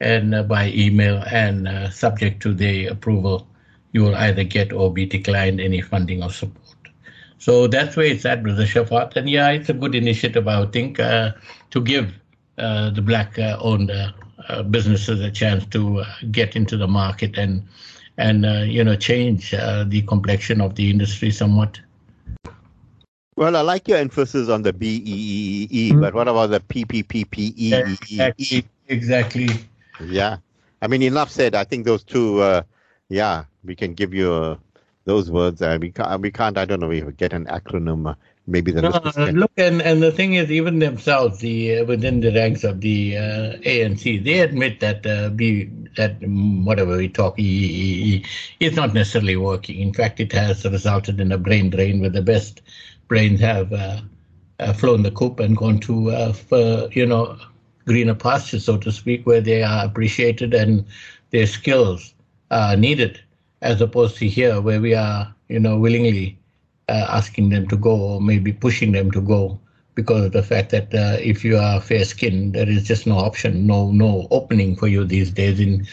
and 0.00 0.34
uh, 0.34 0.42
by 0.42 0.70
email 0.70 1.22
and 1.30 1.68
uh, 1.68 1.90
subject 1.90 2.42
to 2.42 2.54
the 2.54 2.86
approval, 2.86 3.46
you 3.92 4.02
will 4.02 4.14
either 4.16 4.44
get 4.44 4.72
or 4.72 4.92
be 4.92 5.06
declined 5.06 5.60
any 5.60 5.80
funding 5.80 6.22
or 6.22 6.30
support. 6.30 6.60
So 7.38 7.66
that's 7.66 7.96
where 7.96 8.06
it's 8.06 8.24
at, 8.24 8.42
Brother 8.42 8.64
Shaafat. 8.64 9.16
And 9.16 9.28
yeah, 9.28 9.50
it's 9.50 9.68
a 9.68 9.74
good 9.74 9.94
initiative, 9.94 10.48
I 10.48 10.64
think, 10.66 10.98
uh, 10.98 11.32
to 11.70 11.80
give 11.80 12.12
uh, 12.56 12.90
the 12.90 13.02
black 13.02 13.38
uh, 13.38 13.58
owned 13.60 13.90
uh, 13.90 14.62
businesses 14.62 15.20
a 15.20 15.30
chance 15.30 15.66
to 15.66 16.04
get 16.30 16.56
into 16.56 16.76
the 16.76 16.86
market 16.86 17.36
and 17.36 17.66
and 18.16 18.44
you 18.70 18.84
know 18.84 18.94
change 18.94 19.50
the 19.50 20.04
complexion 20.06 20.60
of 20.60 20.76
the 20.76 20.88
industry 20.88 21.32
somewhat. 21.32 21.80
Well, 23.36 23.56
I 23.56 23.62
like 23.62 23.88
your 23.88 23.98
emphasis 23.98 24.48
on 24.48 24.62
the 24.62 24.72
B 24.72 24.86
E 24.86 25.02
E 25.04 25.68
E, 25.70 25.90
mm-hmm. 25.90 26.00
but 26.00 26.14
what 26.14 26.28
about 26.28 26.50
the 26.50 26.60
P 26.60 26.84
P 26.84 27.02
P 27.02 27.24
P 27.24 27.52
E 27.56 27.74
E 28.08 28.32
E? 28.38 28.64
Exactly. 28.86 29.48
Yeah. 30.00 30.38
I 30.82 30.86
mean, 30.86 31.02
enough 31.02 31.30
said. 31.30 31.54
I 31.54 31.64
think 31.64 31.84
those 31.84 32.04
two, 32.04 32.40
uh, 32.40 32.62
yeah, 33.08 33.44
we 33.64 33.74
can 33.74 33.94
give 33.94 34.12
you 34.12 34.32
uh, 34.32 34.56
those 35.04 35.30
words. 35.30 35.62
Uh, 35.62 35.78
we, 35.80 35.90
can't, 35.90 36.20
we 36.20 36.30
can't, 36.30 36.58
I 36.58 36.64
don't 36.64 36.80
know, 36.80 36.88
we 36.88 37.00
get 37.12 37.32
an 37.32 37.46
acronym. 37.46 38.10
Uh, 38.10 38.14
maybe 38.46 38.72
the 38.72 38.82
no, 38.82 38.90
look 39.32 39.52
and, 39.56 39.80
and 39.80 40.02
the 40.02 40.12
thing 40.12 40.34
is 40.34 40.50
even 40.50 40.78
themselves 40.78 41.38
the 41.38 41.78
uh, 41.78 41.84
within 41.86 42.20
the 42.20 42.30
ranks 42.32 42.62
of 42.62 42.80
the 42.82 43.16
uh, 43.16 43.56
ANC 43.62 44.22
they 44.22 44.40
admit 44.40 44.80
that 44.80 45.06
uh, 45.06 45.30
be 45.30 45.64
that 45.96 46.16
whatever 46.20 46.96
we 46.96 47.08
talk 47.08 47.34
it's 47.38 48.76
not 48.76 48.92
necessarily 48.92 49.36
working 49.36 49.80
in 49.80 49.94
fact 49.94 50.20
it 50.20 50.32
has 50.32 50.64
resulted 50.64 51.20
in 51.20 51.32
a 51.32 51.38
brain 51.38 51.70
drain 51.70 52.00
where 52.00 52.10
the 52.10 52.20
best 52.20 52.60
brains 53.08 53.40
have 53.40 53.72
uh, 53.72 54.00
uh, 54.60 54.72
flown 54.74 55.02
the 55.02 55.10
coop 55.10 55.40
and 55.40 55.56
gone 55.56 55.80
to 55.80 56.10
uh, 56.10 56.32
for, 56.32 56.88
you 56.92 57.06
know 57.06 57.38
greener 57.86 58.14
pastures 58.14 58.64
so 58.64 58.76
to 58.76 58.90
speak 58.90 59.26
where 59.26 59.40
they 59.40 59.62
are 59.62 59.84
appreciated 59.84 60.54
and 60.54 60.84
their 61.30 61.46
skills 61.46 62.14
are 62.50 62.76
needed 62.76 63.20
as 63.62 63.80
opposed 63.80 64.16
to 64.16 64.28
here 64.28 64.60
where 64.60 64.80
we 64.80 64.94
are 64.94 65.34
you 65.48 65.60
know 65.60 65.78
willingly 65.78 66.38
uh, 66.88 67.06
asking 67.08 67.48
them 67.48 67.66
to 67.68 67.76
go 67.76 67.94
or 67.94 68.20
maybe 68.20 68.52
pushing 68.52 68.92
them 68.92 69.10
to 69.10 69.20
go 69.20 69.58
because 69.94 70.24
of 70.24 70.32
the 70.32 70.42
fact 70.42 70.70
that 70.70 70.92
uh, 70.94 71.16
if 71.20 71.44
you 71.44 71.56
are 71.56 71.80
fair 71.80 72.04
skinned, 72.04 72.54
there 72.54 72.68
is 72.68 72.82
just 72.82 73.06
no 73.06 73.16
option, 73.16 73.66
no 73.66 73.90
no 73.92 74.26
opening 74.30 74.76
for 74.76 74.88
you 74.88 75.04
these 75.04 75.30
days 75.30 75.60
in 75.60 75.86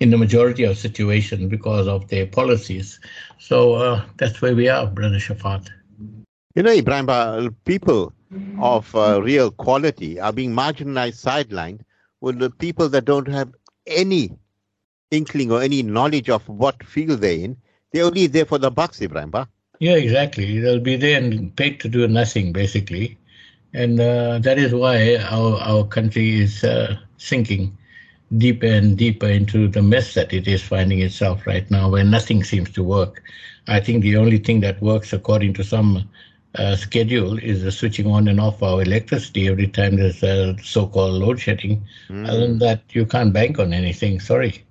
in 0.00 0.10
the 0.10 0.18
majority 0.18 0.64
of 0.64 0.76
situations 0.76 1.48
because 1.48 1.86
of 1.86 2.08
their 2.08 2.26
policies. 2.26 2.98
So 3.38 3.74
uh, 3.74 4.04
that's 4.16 4.40
where 4.42 4.54
we 4.54 4.68
are, 4.68 4.86
Brother 4.86 5.18
Shaafat. 5.18 5.68
You 6.54 6.62
know, 6.62 6.72
Ebrahim, 6.72 7.54
people 7.64 8.12
of 8.58 8.94
uh, 8.94 9.20
real 9.22 9.50
quality 9.50 10.20
are 10.20 10.32
being 10.32 10.52
marginalized, 10.52 11.22
sidelined, 11.22 11.80
with 12.20 12.38
the 12.38 12.50
people 12.50 12.88
that 12.88 13.04
don't 13.04 13.28
have 13.28 13.52
any 13.86 14.30
inkling 15.10 15.50
or 15.52 15.62
any 15.62 15.82
knowledge 15.82 16.30
of 16.30 16.48
what 16.48 16.82
field 16.84 17.20
they're 17.20 17.44
in. 17.44 17.56
They're 17.92 18.04
only 18.04 18.26
there 18.26 18.46
for 18.46 18.58
the 18.58 18.70
bucks, 18.70 19.00
Ebrahim. 19.00 19.46
Yeah, 19.78 19.94
exactly. 19.94 20.60
They'll 20.60 20.80
be 20.80 20.96
there 20.96 21.20
and 21.20 21.54
paid 21.56 21.80
to 21.80 21.88
do 21.88 22.06
nothing, 22.08 22.52
basically. 22.52 23.18
And 23.74 24.00
uh, 24.00 24.38
that 24.38 24.58
is 24.58 24.72
why 24.72 25.16
our, 25.16 25.58
our 25.58 25.84
country 25.84 26.40
is 26.40 26.62
uh, 26.62 26.96
sinking 27.16 27.76
deeper 28.38 28.66
and 28.66 28.96
deeper 28.96 29.26
into 29.26 29.68
the 29.68 29.82
mess 29.82 30.14
that 30.14 30.32
it 30.32 30.48
is 30.48 30.62
finding 30.62 31.00
itself 31.00 31.46
right 31.46 31.70
now, 31.70 31.90
where 31.90 32.04
nothing 32.04 32.44
seems 32.44 32.70
to 32.72 32.82
work. 32.82 33.22
I 33.68 33.80
think 33.80 34.02
the 34.02 34.16
only 34.16 34.38
thing 34.38 34.60
that 34.60 34.80
works 34.80 35.12
according 35.12 35.54
to 35.54 35.64
some 35.64 36.08
uh, 36.56 36.76
schedule 36.76 37.38
is 37.38 37.62
the 37.62 37.72
switching 37.72 38.06
on 38.06 38.28
and 38.28 38.40
off 38.40 38.62
our 38.62 38.82
electricity 38.82 39.48
every 39.48 39.68
time 39.68 39.96
there's 39.96 40.22
a 40.22 40.56
so-called 40.62 41.14
load 41.14 41.40
shedding. 41.40 41.82
Mm. 42.08 42.28
Other 42.28 42.40
than 42.40 42.58
that, 42.58 42.82
you 42.90 43.06
can't 43.06 43.32
bank 43.32 43.58
on 43.58 43.72
anything. 43.72 44.20
Sorry. 44.20 44.64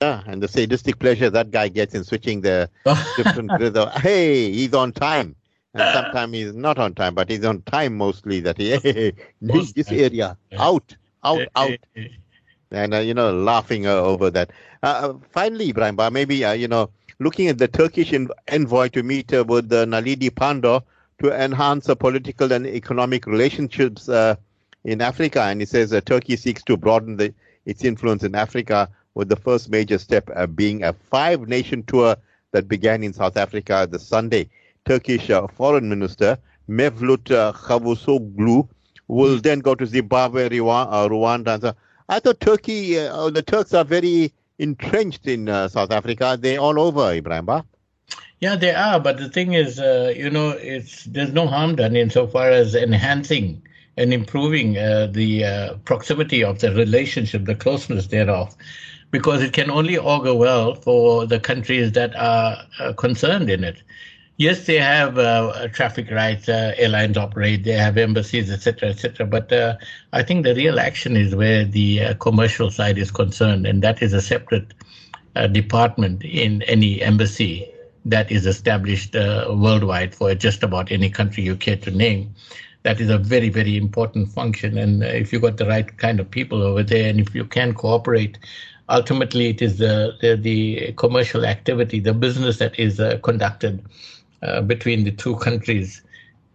Yeah, 0.00 0.22
and 0.26 0.42
the 0.42 0.48
sadistic 0.48 0.98
pleasure 0.98 1.30
that 1.30 1.50
guy 1.50 1.68
gets 1.68 1.94
in 1.94 2.04
switching 2.04 2.40
the 2.40 2.68
different 3.16 3.50
grids. 3.50 3.78
Hey, 3.96 4.50
he's 4.50 4.74
on 4.74 4.92
time. 4.92 5.36
And 5.74 5.94
sometimes 5.94 6.34
he's 6.34 6.54
not 6.54 6.78
on 6.78 6.94
time, 6.94 7.14
but 7.14 7.30
he's 7.30 7.44
on 7.44 7.62
time 7.62 7.96
mostly. 7.96 8.40
That 8.40 8.58
he, 8.58 8.76
hey, 8.82 9.12
this, 9.40 9.72
this 9.72 9.90
area, 9.90 10.36
out, 10.58 10.94
out, 11.24 11.46
out. 11.56 11.78
And, 12.70 12.94
uh, 12.94 12.98
you 12.98 13.14
know, 13.14 13.32
laughing 13.32 13.86
uh, 13.86 13.94
over 13.94 14.30
that. 14.30 14.50
Uh, 14.82 14.86
uh 14.86 15.14
finally, 15.30 15.72
Ebrahim, 15.72 16.12
maybe, 16.12 16.44
uh, 16.44 16.52
you 16.52 16.68
know, 16.68 16.90
looking 17.22 17.48
at 17.48 17.58
the 17.58 17.68
Turkish 17.68 18.12
envoy 18.48 18.88
to 18.88 19.02
meet 19.02 19.32
uh, 19.32 19.44
with 19.46 19.72
uh, 19.72 19.86
Pandor 19.86 20.82
to 21.20 21.32
enhance 21.32 21.86
the 21.86 21.96
political 21.96 22.52
and 22.52 22.66
economic 22.66 23.26
relationships 23.26 24.08
in 24.08 25.00
Africa. 25.00 25.42
And 25.42 25.60
he 25.60 25.66
says 25.66 25.94
Turkey 26.04 26.36
seeks 26.36 26.62
to 26.64 26.76
broaden 26.76 27.16
the, 27.16 27.32
its 27.64 27.84
influence 27.84 28.24
in 28.24 28.34
Africa 28.34 28.88
with 29.14 29.28
the 29.28 29.36
first 29.36 29.70
major 29.70 29.98
step 29.98 30.28
uh, 30.34 30.46
being 30.46 30.82
a 30.82 30.92
five 30.92 31.48
nation 31.48 31.82
tour 31.84 32.16
that 32.52 32.68
began 32.68 33.02
in 33.02 33.12
South 33.12 33.36
Africa 33.36 33.88
this 33.90 34.06
Sunday. 34.06 34.48
Turkish 34.84 35.30
uh, 35.30 35.46
Foreign 35.46 35.88
Minister 35.88 36.38
Mevlut 36.68 37.30
uh, 37.30 37.52
Cavusoglu 37.52 38.68
will 39.08 39.38
then 39.38 39.60
go 39.60 39.74
to 39.74 39.86
Zimbabwe, 39.86 40.46
uh, 40.46 40.48
Rwanda. 40.48 41.74
I 42.08 42.20
thought 42.20 42.40
Turkey, 42.40 42.98
uh, 42.98 43.30
the 43.30 43.42
Turks 43.42 43.74
are 43.74 43.84
very 43.84 44.32
entrenched 44.62 45.26
in 45.26 45.48
uh, 45.48 45.68
South 45.68 45.90
Africa. 45.90 46.38
They're 46.40 46.60
all 46.60 46.78
over, 46.80 47.12
Ebrahim. 47.20 47.64
Yeah, 48.40 48.56
they 48.56 48.74
are. 48.74 48.98
But 49.00 49.18
the 49.18 49.28
thing 49.28 49.54
is, 49.54 49.78
uh, 49.78 50.12
you 50.16 50.30
know, 50.30 50.50
it's 50.50 51.04
there's 51.04 51.32
no 51.32 51.46
harm 51.46 51.76
done 51.76 51.96
insofar 51.96 52.50
as 52.50 52.74
enhancing 52.74 53.62
and 53.96 54.12
improving 54.12 54.78
uh, 54.78 55.08
the 55.10 55.44
uh, 55.44 55.74
proximity 55.84 56.42
of 56.42 56.60
the 56.60 56.72
relationship, 56.74 57.44
the 57.44 57.54
closeness 57.54 58.06
thereof 58.06 58.56
because 59.12 59.42
it 59.42 59.52
can 59.52 59.70
only 59.70 59.96
augur 59.98 60.34
well 60.34 60.74
for 60.74 61.26
the 61.26 61.38
countries 61.38 61.92
that 61.92 62.16
are 62.16 62.66
uh, 62.80 62.92
concerned 62.94 63.48
in 63.48 63.62
it. 63.62 63.82
Yes, 64.38 64.66
they 64.66 64.78
have 64.78 65.18
uh, 65.18 65.68
traffic 65.68 66.10
rights, 66.10 66.48
uh, 66.48 66.74
airlines 66.76 67.16
operate, 67.16 67.64
they 67.64 67.72
have 67.72 67.98
embassies, 67.98 68.50
etc., 68.50 68.88
etc. 68.88 69.26
But 69.26 69.52
uh, 69.52 69.76
I 70.12 70.22
think 70.22 70.44
the 70.44 70.54
real 70.54 70.80
action 70.80 71.16
is 71.16 71.34
where 71.34 71.64
the 71.64 72.02
uh, 72.02 72.14
commercial 72.14 72.70
side 72.70 72.98
is 72.98 73.10
concerned, 73.10 73.66
and 73.66 73.82
that 73.82 74.02
is 74.02 74.12
a 74.12 74.22
separate 74.22 74.72
uh, 75.36 75.46
department 75.48 76.24
in 76.24 76.62
any 76.62 77.02
embassy 77.02 77.68
that 78.04 78.32
is 78.32 78.46
established 78.46 79.14
worldwide 79.14 80.14
for 80.14 80.34
just 80.34 80.64
about 80.64 80.90
any 80.90 81.08
country 81.08 81.44
you 81.44 81.54
care 81.54 81.76
to 81.76 81.90
name 81.92 82.34
that 82.82 83.00
is 83.00 83.08
a 83.08 83.16
very 83.16 83.48
very 83.48 83.76
important 83.76 84.28
function 84.28 84.76
and 84.76 85.04
if 85.04 85.32
you've 85.32 85.42
got 85.42 85.56
the 85.56 85.66
right 85.68 85.96
kind 85.98 86.18
of 86.18 86.28
people 86.28 86.64
over 86.64 86.82
there 86.82 87.08
and 87.08 87.20
if 87.20 87.32
you 87.32 87.44
can 87.44 87.72
cooperate 87.72 88.38
ultimately 88.88 89.48
it 89.48 89.62
is 89.62 89.78
the, 89.78 90.16
the, 90.20 90.36
the 90.36 90.92
commercial 90.96 91.44
activity, 91.44 92.00
the 92.00 92.14
business 92.14 92.58
that 92.58 92.78
is 92.78 93.00
uh, 93.00 93.18
conducted 93.22 93.80
uh, 93.80 93.88
between 94.62 95.04
the 95.04 95.12
two 95.12 95.36
countries 95.36 96.02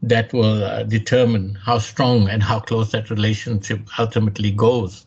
that 0.01 0.31
will 0.33 0.63
uh, 0.63 0.83
determine 0.83 1.55
how 1.55 1.79
strong 1.79 2.29
and 2.29 2.43
how 2.43 2.59
close 2.59 2.91
that 2.91 3.09
relationship 3.09 3.81
ultimately 3.97 4.51
goes. 4.51 5.05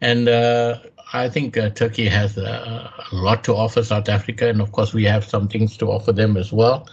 And 0.00 0.28
uh, 0.28 0.78
I 1.12 1.28
think 1.28 1.56
uh, 1.56 1.70
Turkey 1.70 2.08
has 2.08 2.36
a, 2.38 2.90
a, 3.12 3.14
lot 3.14 3.44
to 3.44 3.54
offer 3.54 3.82
South 3.82 4.08
Africa, 4.08 4.48
and 4.48 4.60
of 4.60 4.72
course 4.72 4.94
we 4.94 5.04
have 5.04 5.24
some 5.24 5.48
things 5.48 5.76
to 5.78 5.86
offer 5.86 6.12
them 6.12 6.36
as 6.36 6.52
well. 6.52 6.88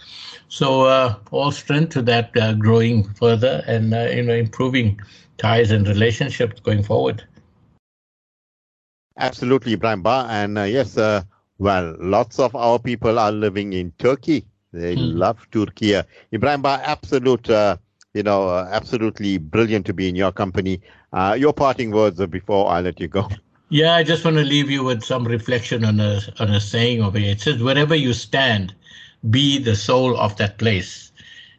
So 0.50 0.84
uh, 0.84 1.16
all 1.32 1.52
strength 1.52 1.94
to 1.94 2.02
that 2.04 2.34
growing 2.60 3.04
further 3.14 3.64
and 3.68 3.92
you 4.16 4.24
know 4.24 4.36
improving 4.36 5.00
ties 5.38 5.72
and 5.72 5.88
relationships 5.88 6.60
going 6.60 6.84
forward. 6.84 7.24
Absolutely, 9.18 9.76
Ebrahim 9.76 10.04
Ba. 10.04 10.26
And 10.30 10.58
uh, 10.58 10.64
yes, 10.64 10.98
uh, 10.98 11.24
well, 11.58 11.96
lots 12.00 12.40
of 12.40 12.56
our 12.56 12.80
people 12.80 13.20
are 13.20 13.32
living 13.32 13.74
in 13.74 13.92
Turkey. 13.98 14.46
They 14.74 14.96
hmm. 14.96 15.18
love 15.18 15.46
Turkey. 15.52 16.02
Ebrahim 16.32 16.62
Ba, 16.62 16.82
absolute, 16.84 17.50
uh, 17.50 17.78
you 18.14 18.24
know, 18.24 18.48
uh, 18.48 18.68
absolutely 18.72 19.38
brilliant 19.38 19.86
to 19.88 19.94
be 19.94 20.08
in 20.08 20.16
your 20.16 20.32
company. 20.32 20.82
Uh, 21.12 21.36
your 21.38 21.54
parting 21.54 21.92
words 21.92 22.26
before 22.28 22.70
I 22.70 22.82
let 22.82 23.00
you 23.00 23.08
go. 23.08 23.30
Yeah, 23.74 23.94
I 23.96 24.04
just 24.04 24.26
want 24.26 24.36
to 24.36 24.44
leave 24.44 24.70
you 24.70 24.84
with 24.84 25.02
some 25.02 25.26
reflection 25.26 25.86
on 25.86 26.02
a 26.02 26.20
on 26.40 26.50
a 26.50 26.60
saying 26.60 27.02
over 27.02 27.18
here. 27.18 27.32
It 27.32 27.40
says, 27.40 27.64
"Wherever 27.64 27.96
you 27.96 28.12
stand, 28.12 28.76
be 29.30 29.60
the 29.60 29.78
soul 29.78 30.18
of 30.18 30.36
that 30.36 30.58
place." 30.58 31.14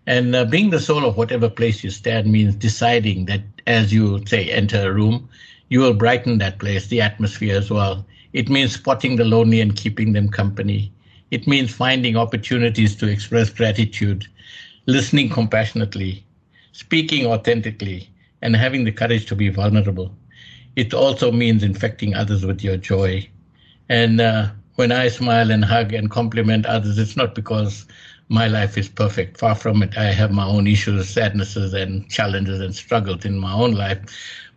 And 0.06 0.36
uh, 0.36 0.44
being 0.44 0.68
the 0.68 0.78
soul 0.78 1.06
of 1.06 1.16
whatever 1.16 1.48
place 1.48 1.82
you 1.82 1.88
stand 1.88 2.30
means 2.30 2.54
deciding 2.54 3.24
that 3.26 3.40
as 3.66 3.94
you 3.94 4.22
say 4.26 4.50
enter 4.50 4.90
a 4.90 4.92
room, 4.92 5.26
you 5.70 5.80
will 5.80 5.94
brighten 5.94 6.36
that 6.36 6.58
place, 6.58 6.88
the 6.88 7.00
atmosphere 7.00 7.56
as 7.56 7.70
well. 7.70 8.04
It 8.34 8.50
means 8.50 8.74
spotting 8.74 9.16
the 9.16 9.24
lonely 9.24 9.62
and 9.62 9.74
keeping 9.74 10.12
them 10.12 10.28
company. 10.28 10.92
It 11.32 11.48
means 11.48 11.74
finding 11.74 12.16
opportunities 12.16 12.94
to 12.98 13.08
express 13.08 13.50
gratitude, 13.50 14.28
listening 14.86 15.30
compassionately, 15.30 16.24
speaking 16.72 17.26
authentically, 17.26 18.10
and 18.42 18.56
having 18.56 18.84
the 18.84 18.92
courage 18.92 19.26
to 19.26 19.36
be 19.36 19.48
vulnerable. 19.50 20.16
It 20.76 20.94
also 20.94 21.32
means 21.32 21.64
infecting 21.64 22.14
others 22.14 22.46
with 22.46 22.62
your 22.62 22.76
joy. 22.78 23.28
And 23.88 24.20
uh, 24.20 24.50
when 24.76 24.92
I 24.92 25.08
smile 25.08 25.50
and 25.50 25.64
hug 25.64 25.92
and 25.94 26.10
compliment 26.10 26.66
others, 26.66 26.98
it's 26.98 27.16
not 27.16 27.34
because 27.34 27.86
my 28.28 28.48
life 28.48 28.78
is 28.78 28.88
perfect. 28.88 29.38
Far 29.38 29.56
from 29.56 29.82
it. 29.82 29.98
I 29.98 30.12
have 30.12 30.30
my 30.32 30.46
own 30.46 30.68
issues, 30.68 31.08
sadnesses, 31.10 31.74
and 31.74 32.08
challenges 32.10 32.60
and 32.60 32.74
struggles 32.74 33.24
in 33.24 33.38
my 33.38 33.52
own 33.52 33.72
life. 33.72 34.00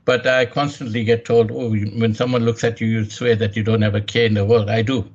But 0.06 0.28
I 0.28 0.46
constantly 0.46 1.04
get 1.04 1.26
told, 1.26 1.52
oh, 1.52 1.74
when 1.74 2.14
someone 2.14 2.46
looks 2.46 2.64
at 2.64 2.82
you, 2.82 2.88
you 2.88 3.06
swear 3.10 3.36
that 3.38 3.56
you 3.56 3.64
don't 3.64 3.82
have 3.82 3.96
a 3.96 4.02
care 4.02 4.26
in 4.28 4.36
the 4.36 4.46
world. 4.46 4.70
I 4.70 4.84
do. 4.84 5.10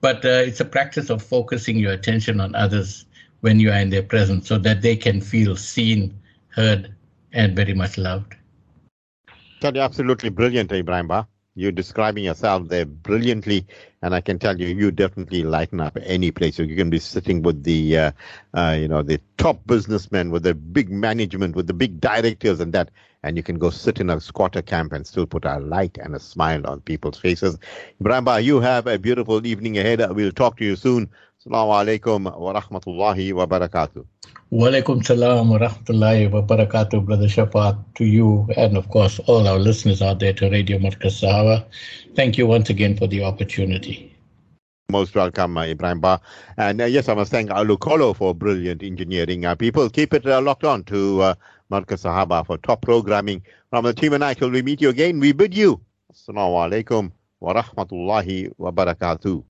But 0.00 0.24
uh, 0.24 0.42
it's 0.46 0.60
a 0.60 0.64
practice 0.64 1.10
of 1.10 1.22
focusing 1.22 1.76
your 1.78 1.92
attention 1.92 2.40
on 2.40 2.54
others 2.54 3.06
when 3.40 3.60
you 3.60 3.70
are 3.70 3.78
in 3.78 3.90
their 3.90 4.02
presence 4.02 4.48
so 4.48 4.58
that 4.58 4.82
they 4.82 4.96
can 4.96 5.20
feel 5.20 5.56
seen, 5.56 6.18
heard, 6.48 6.94
and 7.32 7.54
very 7.56 7.74
much 7.74 7.98
loved. 7.98 8.34
That's 9.60 9.78
absolutely 9.78 10.30
brilliant, 10.30 10.70
Ebrahim 10.70 11.08
Ba. 11.08 11.26
You're 11.54 11.72
describing 11.72 12.24
yourself 12.24 12.68
there 12.68 12.84
brilliantly. 12.84 13.66
and 14.02 14.14
I 14.14 14.20
can 14.20 14.38
tell 14.38 14.60
you, 14.60 14.68
you 14.68 14.90
definitely 14.90 15.42
lighten 15.42 15.80
up 15.80 15.96
any 16.02 16.30
place. 16.30 16.56
So 16.56 16.62
you 16.62 16.76
can 16.76 16.90
be 16.90 16.98
sitting 16.98 17.42
with 17.42 17.64
the, 17.64 17.98
uh, 17.98 18.12
uh, 18.54 18.76
you 18.78 18.88
know, 18.88 19.02
the 19.02 19.20
top 19.38 19.66
businessmen, 19.66 20.30
with 20.30 20.42
the 20.42 20.54
big 20.54 20.90
management, 20.90 21.56
with 21.56 21.66
the 21.66 21.74
big 21.74 22.00
directors, 22.00 22.60
and 22.60 22.72
that, 22.74 22.90
and 23.22 23.36
you 23.36 23.42
can 23.42 23.58
go 23.58 23.70
sit 23.70 24.00
in 24.00 24.10
a 24.10 24.20
squatter 24.20 24.62
camp 24.62 24.92
and 24.92 25.06
still 25.06 25.26
put 25.26 25.44
a 25.44 25.58
light 25.58 25.98
and 25.98 26.14
a 26.14 26.20
smile 26.20 26.66
on 26.66 26.80
people's 26.80 27.18
faces. 27.18 27.58
Ebrahim, 28.00 28.44
you 28.44 28.60
have 28.60 28.86
a 28.86 28.98
beautiful 28.98 29.44
evening 29.46 29.78
ahead. 29.78 30.04
We'll 30.14 30.32
talk 30.32 30.56
to 30.58 30.64
you 30.64 30.76
soon. 30.76 31.10
Assalamu 31.46 32.00
alaikum 32.00 32.24
wa 32.24 32.60
rahmatullahi 32.60 33.32
wa 33.32 33.46
barakatuh. 33.46 34.04
Walaikum 34.52 35.04
salam 35.04 35.50
wa 35.50 35.58
rahmatullahi 35.58 36.30
wa 36.30 36.42
barakatuh, 36.42 37.04
Brother 37.04 37.26
Shaafat, 37.26 37.78
to 37.96 38.04
you 38.04 38.48
and 38.56 38.76
of 38.76 38.88
course 38.88 39.20
all 39.26 39.46
our 39.46 39.58
listeners 39.58 40.02
out 40.02 40.18
there 40.18 40.32
to 40.32 40.50
Radio 40.50 40.78
Markaz 40.78 41.20
Sahaba. 41.22 41.64
Thank 42.14 42.38
you 42.38 42.46
once 42.46 42.70
again 42.70 42.96
for 42.96 43.06
the 43.06 43.22
opportunity. 43.22 44.12
Most 44.88 45.16
welcome, 45.16 45.56
uh, 45.58 45.64
Ebrahim 45.64 46.00
Ba. 46.00 46.20
And 46.56 46.80
uh, 46.80 46.84
yes, 46.84 47.08
I 47.08 47.14
must 47.14 47.32
thank 47.32 47.50
Alukolo 47.50 48.14
for 48.14 48.34
brilliant 48.34 48.84
engineering. 48.84 49.44
Uh, 49.44 49.56
people, 49.56 49.90
keep 49.90 50.14
it 50.14 50.24
uh, 50.26 50.40
locked 50.40 50.62
on 50.62 50.84
to 50.84 51.34
Markaz 51.70 52.02
Sahaba 52.02 52.46
for 52.46 52.58
top 52.58 52.82
programming. 52.82 53.42
From 53.70 53.84
the 53.84 53.92
team 53.92 54.12
and 54.12 54.24
I, 54.24 54.34
till 54.34 54.50
we 54.50 54.62
meet 54.62 54.80
you 54.80 54.88
again, 54.88 55.18
we 55.18 55.32
bid 55.32 55.54
you. 55.54 55.80
Assalamu 56.12 56.84
alaikum 56.84 57.10
wa 57.40 57.54
rahmatullahi 57.54 58.52
wa 58.58 58.70
barakatuh. 58.70 59.44